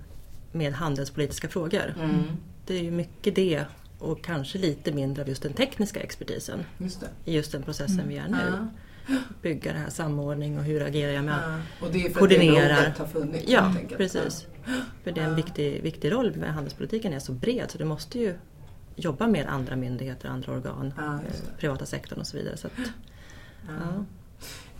[0.51, 1.95] med handelspolitiska frågor.
[1.99, 2.23] Mm.
[2.65, 3.65] Det är ju mycket det
[3.99, 8.09] och kanske lite mindre av just den tekniska expertisen just i just den processen mm.
[8.09, 8.38] vi är nu.
[9.07, 9.15] Ja.
[9.41, 11.85] Bygga det här samordning och hur agerar jag med ja.
[11.85, 12.88] Och det är för koordinerar.
[12.88, 14.47] att det har funnits Ja, precis.
[14.65, 14.71] Ja.
[15.03, 18.19] För det är en viktig, viktig roll med handelspolitiken är så bred så du måste
[18.19, 18.35] ju
[18.95, 21.19] jobba med andra myndigheter, andra organ, ja,
[21.57, 22.57] privata sektorn och så vidare.
[22.57, 22.73] Så att.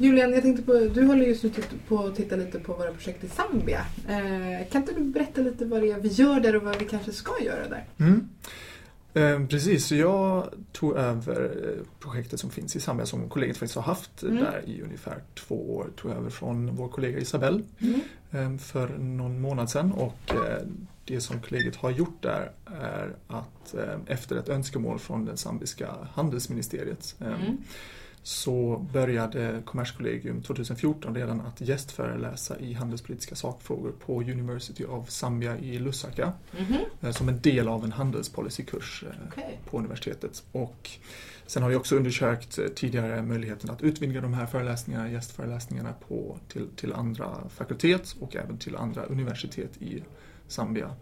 [0.02, 1.52] Julian, jag tänkte på, du håller just nu
[1.88, 3.86] på att titta lite på våra projekt i Zambia.
[4.10, 6.86] Eh, kan inte du berätta lite vad det är vi gör där och vad vi
[6.86, 7.86] kanske ska göra där?
[7.98, 8.30] Mm.
[9.14, 13.76] Eh, precis, så jag tog över eh, projektet som finns i Zambia som kollegiet faktiskt
[13.76, 14.36] har haft mm.
[14.36, 15.90] där i ungefär två år.
[15.96, 18.02] Tog över från vår kollega Isabelle mm.
[18.32, 20.68] eh, för någon månad sedan och eh,
[21.06, 25.96] det som kollegiet har gjort där är att eh, efter ett önskemål från det zambiska
[26.14, 27.58] handelsministeriet mm
[28.30, 35.80] så började Kommerskollegium 2014 redan att gästföreläsa i handelspolitiska sakfrågor på University of Zambia i
[35.80, 36.66] Lusaka mm
[37.02, 37.12] -hmm.
[37.12, 39.44] som en del av en handelspolicykurs eh, okay.
[39.70, 40.44] på universitetet.
[40.52, 40.90] Och
[41.46, 46.38] sen har vi också undersökt eh, tidigare möjligheten att utvidga de här föreläsningarna, gästföreläsningarna på,
[46.48, 50.04] till, till andra fakultet och även till andra universitet i
[50.48, 50.96] Zambia.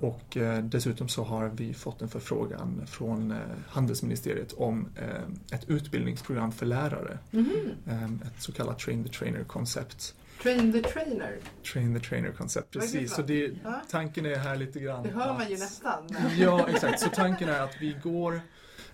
[0.00, 5.70] Och eh, dessutom så har vi fått en förfrågan från eh, handelsministeriet om eh, ett
[5.70, 7.18] utbildningsprogram för lärare.
[7.32, 10.14] Eh, ett så kallat Train the Trainer-koncept.
[10.42, 11.38] Train the trainer.
[11.72, 13.14] Train the Trainer-koncept, precis.
[13.14, 13.52] Så det,
[13.90, 16.08] tanken är här lite grann Det hör man ju nästan.
[16.38, 17.00] Ja, exakt.
[17.00, 18.40] Så tanken är att vi går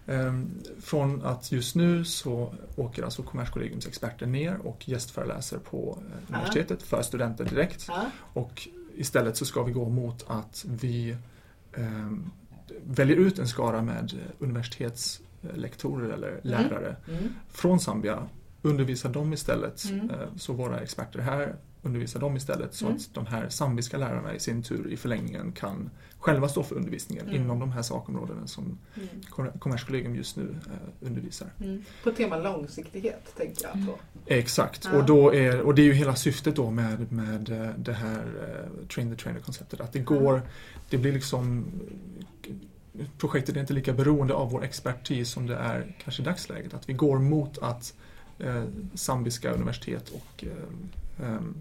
[0.07, 6.83] ehm, från att just nu så åker alltså Kommerskollegiums experter ner och gästföreläser på universitetet
[6.83, 7.85] för studenter direkt.
[7.89, 8.11] Ja.
[8.33, 11.17] Och istället så ska vi gå mot att vi
[11.75, 12.31] ehm,
[12.85, 17.25] väljer ut en skara med universitetslektorer eller lärare Mm.
[17.49, 18.29] från Zambia,
[18.63, 19.85] undervisar dem istället.
[19.91, 20.11] Mm.
[20.11, 22.97] Eh, Så våra experter här undervisar dem istället så Mm.
[22.97, 27.25] att de här zambiska lärarna i sin tur i förlängningen kan själva stå för undervisningen
[27.29, 27.43] Mm.
[27.43, 29.09] inom de här sakområdena som Mm.
[29.31, 31.49] Kom- Kommerskollegium just nu eh, undervisar.
[31.61, 31.83] Mm.
[32.05, 33.99] På tema långsiktighet tänker jag på.
[34.27, 34.99] Exakt, Ja.
[34.99, 38.25] och, då är, och det är ju hela syftet då med, med eh, det här
[38.81, 39.81] eh, Train the Trainer-konceptet.
[39.81, 40.43] Att det går,
[40.91, 41.65] det blir liksom
[43.19, 46.75] Projektet är inte lika beroende av vår expertis som det är kanske i dagsläget.
[46.75, 47.95] Att vi går mot att
[48.39, 48.63] eh,
[48.95, 51.55] zambiska universitet och eh, ehm,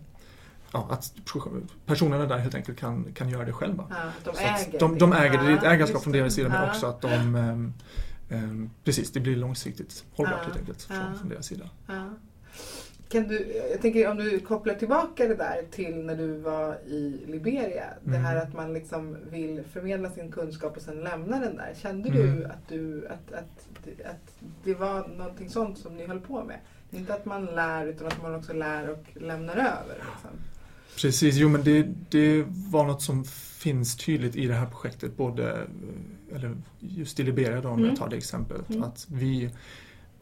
[0.76, 3.84] ja, att pro- personerna där helt enkelt kan, kan göra det själva.
[3.90, 6.20] Ja, de äger de, de äger det, det är ett ägarskap från det.
[6.20, 7.74] deras sida men också att de ehm,
[8.30, 11.70] ehm, Precis, det blir långsiktigt hållbart helt enkelt från, från deras sida.
[13.10, 17.22] Kan du, jag tänker om du kopplar tillbaka det där till när du var i
[17.28, 17.84] Liberia.
[18.04, 18.22] Det Mm.
[18.26, 21.74] här att man liksom vill förmedla sin kunskap och sen lämna den där.
[21.82, 22.36] Kände Mm.
[22.36, 24.32] du att, du att, att, att
[24.64, 26.60] det var någonting sånt som ni höll på med?
[26.92, 29.96] Inte att man lär utan att man också lär och lämnar över.
[29.96, 30.30] Liksom.
[31.02, 35.68] Precis, jo men det, det var något som finns tydligt i det här projektet, både,
[36.34, 37.90] eller just i Liberia då om Mm.
[37.90, 38.84] jag tar det exemplet, Mm.
[38.84, 39.50] att vi,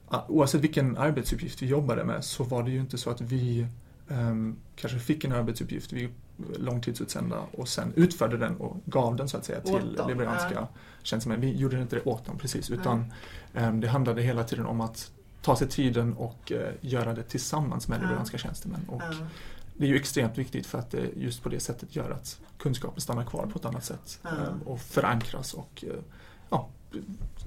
[0.10, 3.68] ja, oavsett vilken arbetsuppgift vi jobbade med så var det ju inte så att vi
[4.10, 6.10] ehm, kanske fick en arbetsuppgift, vi
[6.58, 10.70] långtidsutsända och sen utförde den och gav den så att säga till dem, liberianska ja.
[11.04, 11.42] tjänstemän.
[11.42, 13.14] Vi gjorde inte det åt dem precis, utan
[13.54, 17.88] ehm, det handlade hela tiden om att ta sig tiden och eh, göra det tillsammans
[17.88, 18.02] med Ja.
[18.02, 18.82] liberianska tjänstemän.
[18.88, 19.28] Och Ja.
[19.78, 23.02] Det är ju extremt viktigt för att det just på det sättet gör att kunskapen
[23.02, 24.32] stannar kvar på ett annat sätt eh,
[24.66, 26.00] och förankras och eh,
[26.50, 26.70] ja,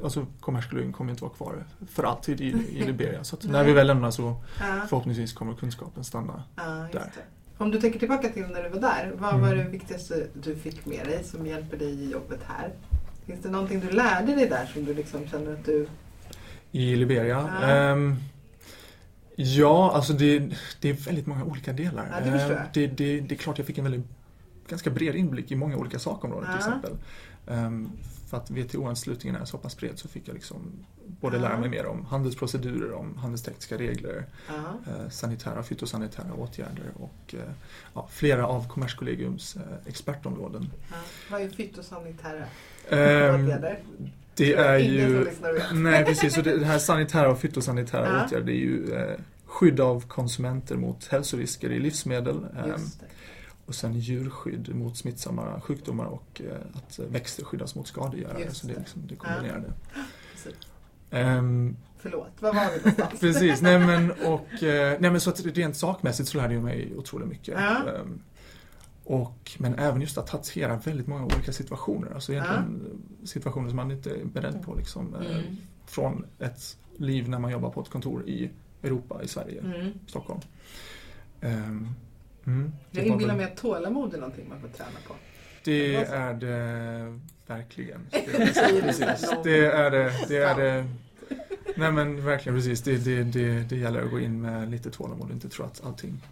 [0.05, 3.25] alltså Kommerskollegium kommer inte vara kvar för alltid i, i Liberia.
[3.25, 4.43] Så när vi väl lämnar så
[4.89, 6.43] förhoppningsvis kommer kunskapen stanna.
[6.93, 7.13] Där.
[7.59, 9.13] Om du tänker tillbaka till när du var där.
[9.19, 9.41] Vad Mm.
[9.49, 12.73] var det viktigaste du fick med dig som hjälper dig i jobbet här?
[13.27, 15.89] Finns det någonting du lärde dig där som du liksom känner att du...
[16.73, 17.51] I Liberia?
[17.61, 17.67] Ja.
[17.67, 18.17] Ehm,
[19.37, 20.39] ja, alltså det,
[20.81, 22.09] det är väldigt många olika delar.
[22.25, 22.55] Ja, det.
[22.55, 24.07] Ehm, det, det, det är klart jag fick en väldigt
[24.69, 26.67] ganska bred inblick i många olika sakområden till Ja.
[26.67, 26.93] exempel.
[27.47, 27.91] Ehm,
[28.31, 30.57] för att WTO-anslutningen är så pass bred så fick jag liksom
[31.21, 31.43] både Ja.
[31.43, 34.55] lära mig mer om handelsprocedurer, om handelstekniska regler, Ja.
[34.93, 37.41] eh, sanitära och fytosanitära åtgärder och eh,
[37.95, 40.71] ja, flera av Kommerskollegiums eh, expertområden.
[41.31, 42.45] Vad är fytosanitära
[42.91, 43.79] Ehm, åtgärder?
[44.37, 45.27] Det är ju...
[45.75, 48.25] Nej precis, och det, det här sanitära och fytosanitära Ja.
[48.25, 52.77] åtgärder det är ju eh, skydd av konsumenter mot hälsorisker i livsmedel det.
[53.67, 58.41] och sen djurskydd mot smittsamma sjukdomar och eh, att växter skyddas mot skadegörare.
[58.41, 58.81] Just Så det är det.
[58.81, 59.73] liksom det kombinerade.
[60.33, 60.55] Precis.
[61.11, 63.21] Ehm, Förlåt, var var vi någonstans?
[63.21, 66.93] precis, nej men, och, eh, nej men så att rent sakmässigt så lärde jag mig
[66.97, 67.55] otroligt mycket.
[67.61, 67.77] Ja.
[67.91, 68.21] Ehm,
[69.07, 72.15] och, men även just att hantera väldigt många olika situationer.
[72.15, 72.81] Alltså egentligen
[73.25, 74.75] situationer som man inte är beredd på.
[74.75, 75.57] Liksom, eh, Mm.
[75.87, 78.51] Från ett liv när man jobbar på ett kontor i
[78.83, 79.93] Europa, i Sverige, Mm.
[80.07, 80.41] Stockholm.
[81.41, 81.89] Ehm,
[82.47, 85.15] mm, det Jag inbillar mig att tålamod är någonting man får träna på.
[85.65, 88.01] Det är det verkligen.
[88.11, 89.31] Precis.
[89.45, 90.13] Det är det.
[90.29, 90.87] det, är det.
[91.77, 92.83] Nej men verkligen precis.
[92.83, 95.85] Det, det, det, det gäller att gå in med lite tålamod och inte tro att
[95.85, 96.23] allting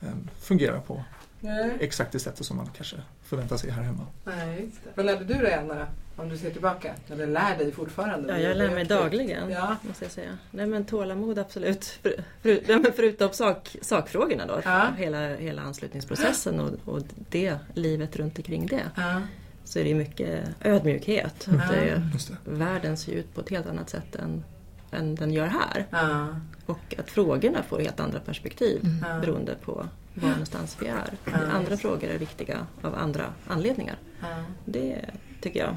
[0.00, 1.04] em, fungerar på
[1.44, 1.70] Nej.
[1.80, 4.06] exakt det sättet som man kanske förväntar sig här hemma.
[4.24, 4.90] Nej, just det.
[4.94, 5.86] Vad lärde du dig Anna?
[6.16, 6.94] Om du ser tillbaka?
[7.10, 8.32] Eller lär dig fortfarande?
[8.40, 9.76] Ja, jag lär mig dagligen, Ja.
[9.82, 10.38] måste jag säga.
[10.50, 11.84] Nej men tålamod absolut.
[11.84, 14.86] För, för, förutom sak, sakfrågorna då, Ja.
[14.98, 18.82] hela, hela anslutningsprocessen och, och det, livet runt omkring det.
[18.96, 19.20] Ja.
[19.64, 21.48] Så är det mycket ödmjukhet.
[21.48, 22.02] Att det,
[22.44, 24.44] världen ser ut på ett helt annat sätt än,
[24.90, 25.86] än den gör här.
[25.90, 26.26] Ja.
[26.66, 29.18] Och att frågorna får helt andra perspektiv Ja.
[29.20, 31.12] beroende på var någonstans vi är.
[31.24, 31.32] Ja.
[31.32, 33.96] Andra frågor är viktiga av andra anledningar.
[34.20, 34.44] Ja.
[34.64, 35.04] Det
[35.40, 35.76] tycker jag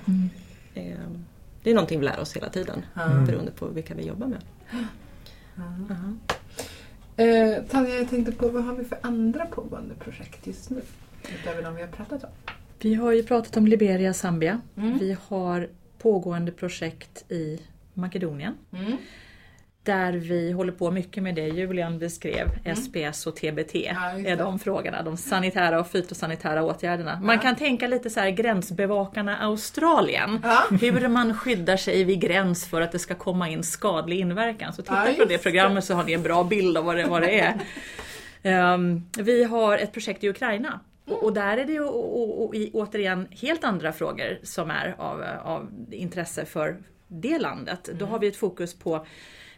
[0.73, 0.97] är,
[1.63, 3.07] det är någonting vi lär oss hela tiden Ja.
[3.27, 4.41] beroende på vilka vi jobbar med.
[4.71, 5.63] Ja.
[5.89, 6.17] Jaha.
[7.27, 10.81] Eh, Tanja, jag tänkte på vad har vi för andra pågående projekt just nu?
[11.41, 12.29] Utöver de vi har pratat om.
[12.79, 14.61] Vi har ju pratat om Liberia, Zambia.
[14.77, 14.97] Mm.
[14.97, 15.69] Vi har
[15.99, 17.61] pågående projekt i
[17.93, 18.53] Makedonien.
[19.89, 20.11] Mm.
[20.11, 24.59] där vi håller på mycket med det Julian beskrev, SPS och TBT, Ja, är de
[24.59, 27.19] frågorna, de sanitära och fytosanitära åtgärderna.
[27.23, 30.63] Man kan tänka lite så här gränsbevakarna Australien, Ja.
[30.81, 34.73] hur man skyddar sig vid gräns för att det ska komma in skadlig inverkan.
[34.73, 37.21] Så titta på det programmet så har ni en bra bild av vad det, vad
[37.21, 37.53] det är.
[38.43, 40.79] Ehm, vi har ett projekt i Ukraina.
[41.09, 44.71] Och, och där är det ju och, och, och, i- återigen helt andra frågor som
[44.71, 47.89] är av, av intresse för det landet.
[47.99, 49.05] Då har vi ett fokus på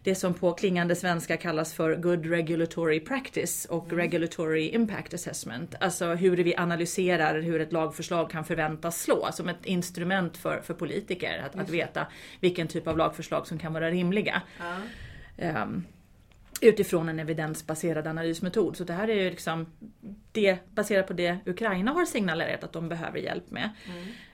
[0.03, 5.75] det som på klingande svenska kallas för Good Regulatory Practice och Regulatory Impact Assessment.
[5.79, 10.73] Alltså hur vi analyserar hur ett lagförslag kan förväntas slå som ett instrument för, för
[10.73, 12.07] politiker att, att veta
[12.39, 14.41] vilken typ av lagförslag som kan vara rimliga.
[14.59, 14.75] Ja.
[15.37, 15.83] Ehm,
[16.61, 18.77] utifrån en evidensbaserad analysmetod.
[18.77, 19.65] Så det här är ju liksom
[20.31, 23.69] det baserat på det Ukraina har signalerat att de behöver hjälp med.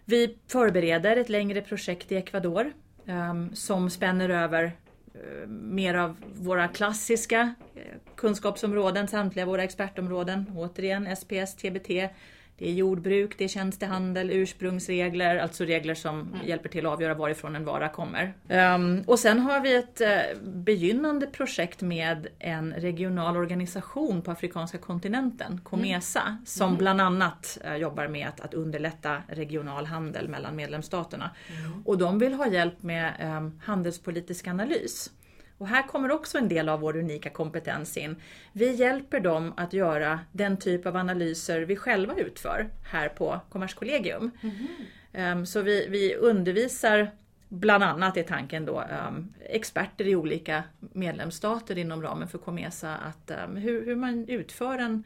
[0.06, 2.74] Vi förbereder ett längre projekt i Ecuador
[3.06, 4.72] ehm, som spänner över
[5.24, 7.82] Eh, mer av våra klassiska eh,
[8.16, 10.52] kunskapsområden, samtliga våra expertområden.
[10.58, 11.90] Återigen SPS, TBT,
[12.58, 17.56] det är jordbruk, det är tjänstehandel, ursprungsregler, alltså regler som hjälper till att avgöra varifrån
[17.56, 18.34] en vara kommer.
[18.50, 20.10] Ehm, och sen har vi ett eh,
[20.44, 28.08] begynnande projekt med en regional organisation på afrikanska kontinenten, COMESA, som bland annat eh, jobbar
[28.08, 31.32] med att, att underlätta regional handel mellan medlemsstaterna.
[31.86, 35.12] Och de vill ha hjälp med ehm, handelspolitisk analys.
[35.58, 38.16] Och här kommer också en del av vår unika kompetens in.
[38.54, 44.32] Vi hjälper dem att göra den typ av analyser vi själva utför här på Kommerskollegium.
[45.14, 47.12] Ehm, Så vi, vi undervisar
[47.50, 53.32] bland annat är tanken då ehm, experter i olika medlemsstater inom ramen för Comesa att
[53.32, 55.04] ehm, hur, hur man utför en,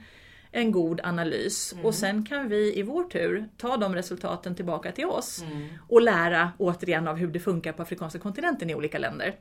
[0.52, 1.76] en god analys.
[1.84, 5.44] Och sen kan vi i vår tur ta de resultaten tillbaka till oss
[5.88, 9.36] och lära återigen av hur det funkar på afrikanska kontinenten i olika länder.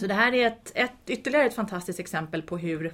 [0.00, 2.92] Så det här är ett, ett, ytterligare ett fantastiskt exempel på hur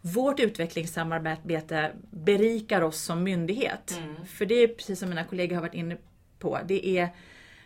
[0.00, 4.00] vårt utvecklingssamarbete berikar oss som myndighet.
[4.26, 5.96] För det är precis som mina kollegor har varit inne
[6.38, 7.08] på, det är,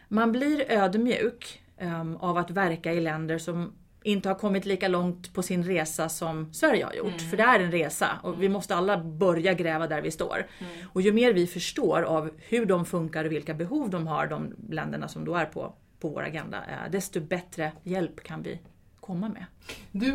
[0.09, 5.35] man blir ödmjuk em, av att verka i länder som inte har kommit lika långt
[5.35, 7.21] på sin resa som Sverige har gjort.
[7.31, 10.47] För det är en resa och vi måste alla börja gräva där vi står.
[10.93, 14.55] Och ju mer vi förstår av hur de funkar och vilka behov de har, de
[14.71, 18.61] länderna som då är på, på vår agenda, eh, desto bättre hjälp kan vi
[19.01, 19.45] komma med.
[19.93, 20.11] Du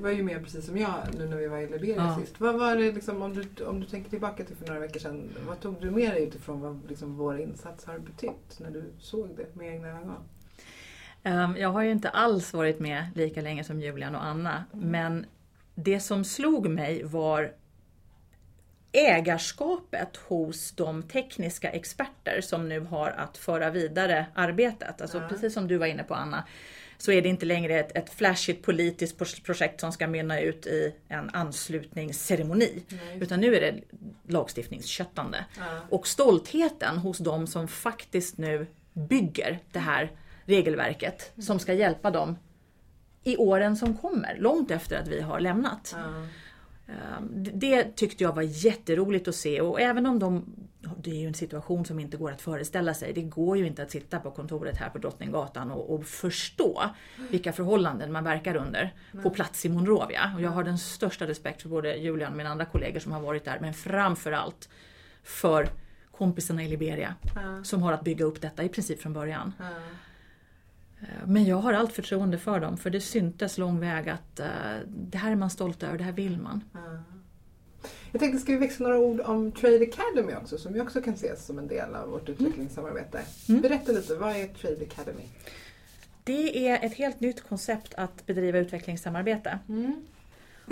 [0.00, 2.18] var ju med precis som jag nu när vi var i Liberia Ja.
[2.20, 2.40] sist.
[2.40, 5.28] Vad var det liksom, om du, om du tänker tillbaka till för några veckor sedan,
[5.48, 9.28] vad tog du med dig utifrån vad liksom vår insats har betytt när du såg
[9.36, 10.12] det med egna ögon?
[11.24, 15.26] Ehm, Jag har ju inte alls varit med lika länge som Julian och Anna, men
[15.74, 17.52] det som slog mig var
[18.92, 25.00] ägarskapet hos de tekniska experter som nu har att föra vidare arbetet.
[25.00, 25.28] Alltså Ja.
[25.28, 26.44] precis som du var inne på Anna,
[26.98, 30.66] så är det inte längre ett, ett flashigt politiskt pro- projekt som ska mynna ut
[30.66, 32.82] i en anslutningsceremoni.
[33.20, 33.80] Utan nu är det
[34.32, 35.44] lagstiftningsköttande.
[35.58, 35.64] Ja.
[35.90, 40.10] Och stoltheten hos de som faktiskt nu bygger det här
[40.44, 42.36] regelverket som ska hjälpa dem
[43.24, 45.96] i åren som kommer, långt efter att vi har lämnat.
[46.88, 50.44] Ehm, det- tyckte jag var jätteroligt att se och även om de,
[51.02, 53.12] det är ju en situation som inte går att föreställa sig.
[53.12, 56.82] Det går ju inte att sitta på kontoret här på Drottninggatan och, och förstå
[57.30, 60.32] vilka förhållanden man verkar under på plats i Monrovia.
[60.36, 63.20] Och jag har den största respekt för både Julian och mina andra kollegor som har
[63.20, 64.68] varit där, men framförallt
[65.22, 65.68] för
[66.10, 67.64] kompisarna i Liberia Ja.
[67.64, 69.52] som har att bygga upp detta i princip från början.
[71.02, 74.46] Eh, Men jag har allt förtroende för dem för det syntes lång väg att eh,
[74.86, 76.64] det här är man stolt över, det här vill man.
[76.72, 77.02] Ja.
[78.12, 81.14] Jag tänkte, ska vi växla några ord om Trade Academy också, som ju också kan
[81.14, 83.20] ses som en del av vårt utvecklingssamarbete.
[83.48, 83.60] Mm.
[83.60, 85.22] Berätta lite, vad är Trade Academy?
[86.24, 89.58] Det är ett helt nytt koncept att bedriva utvecklingssamarbete.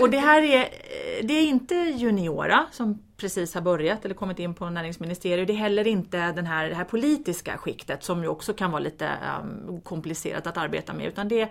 [0.00, 4.38] Och det här är, eh, det är inte Juniora som precis har börjat eller kommit
[4.38, 5.46] in på näringsministeriet.
[5.46, 8.82] Det är heller inte den här, det här politiska skiktet som ju också kan vara
[8.82, 9.10] lite
[9.42, 11.06] um, komplicerat att arbeta med.
[11.06, 11.48] Utan det är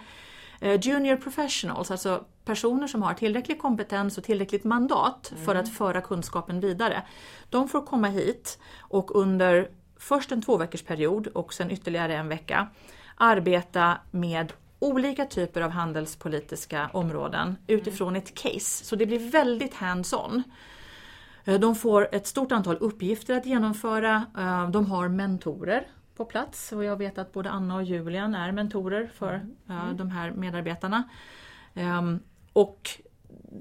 [0.61, 6.01] eh, Junior Professionals, alltså personer som har tillräcklig kompetens och tillräckligt mandat för att föra
[6.01, 7.03] kunskapen vidare.
[7.49, 12.27] De får komma hit och under först en två veckors period och sen ytterligare en
[12.29, 12.67] vecka
[13.15, 18.85] arbeta med olika typer av handelspolitiska områden utifrån ett case.
[18.85, 20.43] Så det blir väldigt hands-on.
[21.49, 24.25] Eh, De får ett stort antal uppgifter att genomföra.
[24.37, 28.51] Eh, De har mentorer på plats och jag vet att både Anna och Julian är
[28.51, 29.33] mentorer för
[29.69, 31.03] eh, de här medarbetarna.
[31.73, 32.19] Ehm,
[32.53, 32.89] Och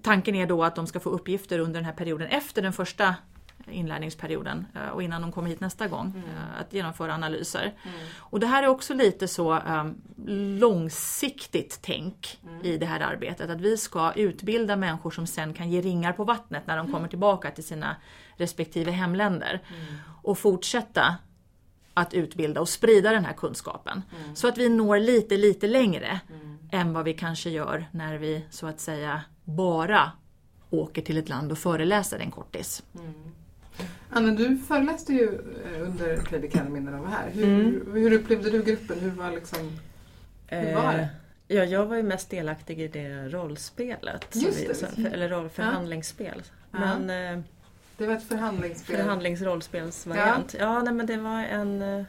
[0.03, 3.14] tanken är då att de ska få uppgifter under den här perioden efter den första
[3.71, 6.07] inlärningsperioden eh, och innan de kommer hit nästa gång.
[6.07, 6.23] Mm.
[6.29, 7.75] eh, Att genomföra analyser.
[8.19, 10.01] Och det här är också lite så um,
[10.59, 12.64] långsiktigt tänk Mm.
[12.66, 13.51] i det här arbetet.
[13.51, 17.09] Att vi ska utbilda människor som sen kan ge ringar på vattnet när de kommer
[17.09, 17.97] tillbaka till sina
[18.37, 19.61] respektive hemländer.
[20.23, 21.16] Och fortsätta
[21.95, 24.03] att utbilda och sprida den här kunskapen.
[24.35, 26.21] Så att vi når lite, lite längre
[26.73, 30.12] än vad vi kanske gör när vi så att säga bara
[30.71, 32.83] åker till ett land och föreläser en kortis.
[34.11, 35.35] Anna, du föreläste ju
[35.74, 37.31] eh, under Trade Academy när de var här.
[37.31, 37.93] Hur, Mm.
[37.93, 39.01] hur upplevde du gruppen?
[39.01, 39.79] Hur var liksom...
[40.47, 40.99] Hur var det?
[40.99, 41.07] Eh,
[41.51, 44.26] Ja, jag var ju mest delaktig i det rollspelet.
[44.37, 44.74] Just det.
[44.74, 46.43] som- eller roll, förhandlingsspel.
[46.70, 46.79] Ja.
[46.79, 47.45] Men eh,
[47.97, 48.97] Det var ett förhandlingsspel.
[48.97, 50.55] förhandlingsrollspelsvariant.
[50.59, 52.05] Ja, nej, men det var en, eh,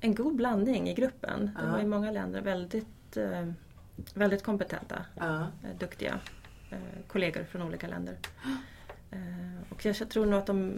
[0.00, 1.46] en god blandning i gruppen.
[1.60, 1.72] Det Ja.
[1.72, 3.48] var i många länder väldigt, eh,
[4.14, 5.40] väldigt kompetenta, Ja.
[5.40, 6.20] eh, duktiga
[6.70, 6.78] eh,
[7.08, 8.14] kollegor från olika länder.
[9.14, 10.74] Eh, Och jag tror nog att de,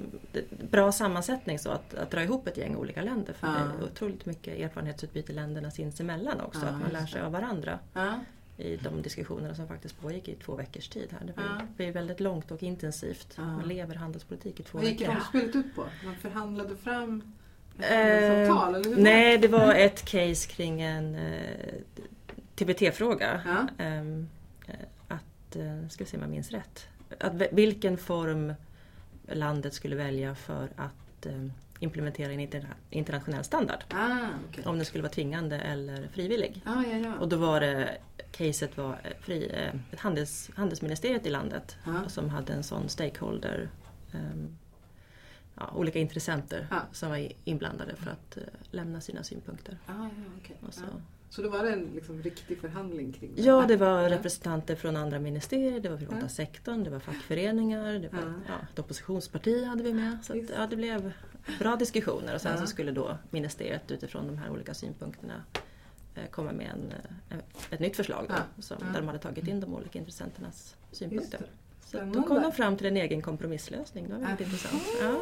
[0.71, 3.33] bra sammansättning så att, att dra ihop ett gäng olika länder.
[3.33, 3.53] För Ja.
[3.53, 6.61] det är otroligt mycket erfarenhetsutbyte länderna sinsemellan också.
[6.63, 8.15] Ja, att man lär sig av varandra Ja.
[8.57, 11.09] i de diskussionerna som faktiskt pågick i två veckors tid.
[11.13, 11.27] här.
[11.27, 11.67] Det blir, Ja.
[11.77, 13.37] blir väldigt långt och intensivt.
[13.39, 15.15] Man lever handelspolitik i två Vad gick veckor.
[15.15, 15.85] rollspelet ut på?
[16.05, 17.23] Man förhandlade fram
[17.79, 18.75] ett Eh, handelsavtal?
[18.75, 21.75] eller hur var nej, det var ett case kring en eh,
[22.57, 23.41] TBT-fråga.
[23.79, 24.29] Ehm,
[24.67, 24.75] eh,
[25.09, 26.89] att, eh, ska vi se om jag minns rätt.
[27.21, 28.53] Att, vilken form
[29.29, 31.47] landet skulle välja för att eh,
[31.81, 33.85] implementera en interna- internationell standard.
[33.91, 34.19] Ah,
[34.51, 34.65] okej.
[34.67, 36.63] Om den skulle vara tvingande eller frivillig.
[36.65, 37.15] Ah, ja, ja.
[37.19, 37.99] Och då var det,
[38.33, 42.09] caset var eh, fri, eh, ett handels, handelsministeriet i landet Ja.
[42.09, 43.69] som hade en sån stakeholder,
[44.13, 44.57] ehm,
[45.55, 46.81] ja, olika intressenter Ja.
[46.93, 49.79] som var inblandade för att eh, lämna sina synpunkter.
[49.87, 50.09] Ah,
[50.43, 50.57] okej.
[50.67, 50.83] Och så.
[51.37, 53.43] Så då var det en liksom, riktig förhandling kring det?
[53.43, 56.29] Ja, det var representanter från andra ministerier, det var privata Ja.
[56.29, 58.33] sektorn, det var fackföreningar, det var Ja.
[58.49, 60.19] ja, ett oppositionsparti hade vi med.
[60.23, 61.13] Så att, ja, det blev
[61.59, 65.43] bra diskussioner och sen så skulle då ministeriet utifrån de här olika synpunkterna
[66.15, 66.93] eh, komma med en,
[67.31, 67.39] eh,
[67.71, 71.47] ett nytt förslag då, som, där de hade tagit in de olika intressenternas synpunkter.
[71.91, 74.83] Så då kom de fram till en egen kompromisslösning, det var väldigt intressant.
[75.03, 75.15] Ja.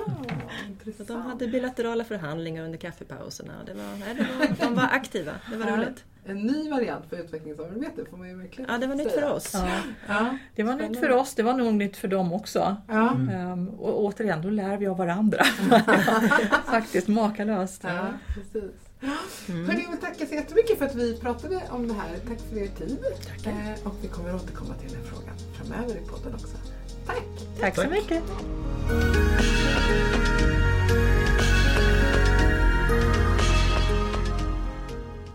[0.68, 1.08] Intressant.
[1.08, 3.52] de hade bilaterala förhandlingar under kaffepauserna.
[3.66, 4.26] Det var, nej, det
[4.58, 5.76] var, de var aktiva, det var Ja.
[5.76, 6.04] roligt.
[6.26, 9.20] En ny variant för utvecklingssamarbete får man ju verkligen Ja, det var nytt säga.
[9.20, 9.50] för oss.
[9.54, 9.68] Ja,
[10.08, 10.38] Ja.
[10.54, 10.88] det var Spännande.
[10.88, 12.76] nytt för oss, det var nog nytt för dem också.
[12.88, 13.10] Ja.
[13.32, 15.44] Ehm, och återigen, då lär vi av varandra.
[16.64, 17.84] Faktiskt makalöst.
[17.84, 18.70] Ja, precis.
[19.48, 19.66] Mm.
[19.66, 22.18] Hörni, jag vill tacka så jättemycket för att vi pratade om det här.
[22.28, 22.98] Tack för er tid.
[23.46, 26.56] Eh, och vi kommer återkomma till den här frågan framöver i podden också.
[27.06, 27.24] Tack!
[27.60, 28.22] Tack så mycket.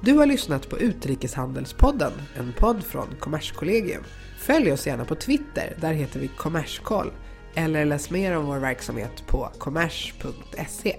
[0.01, 4.03] Du har lyssnat på Utrikeshandelspodden, en podd från Kommerskollegium.
[4.39, 7.11] Följ oss gärna på Twitter, där heter vi Kommerskoll.
[7.55, 10.95] Eller läs mer om vår verksamhet på kommers.se.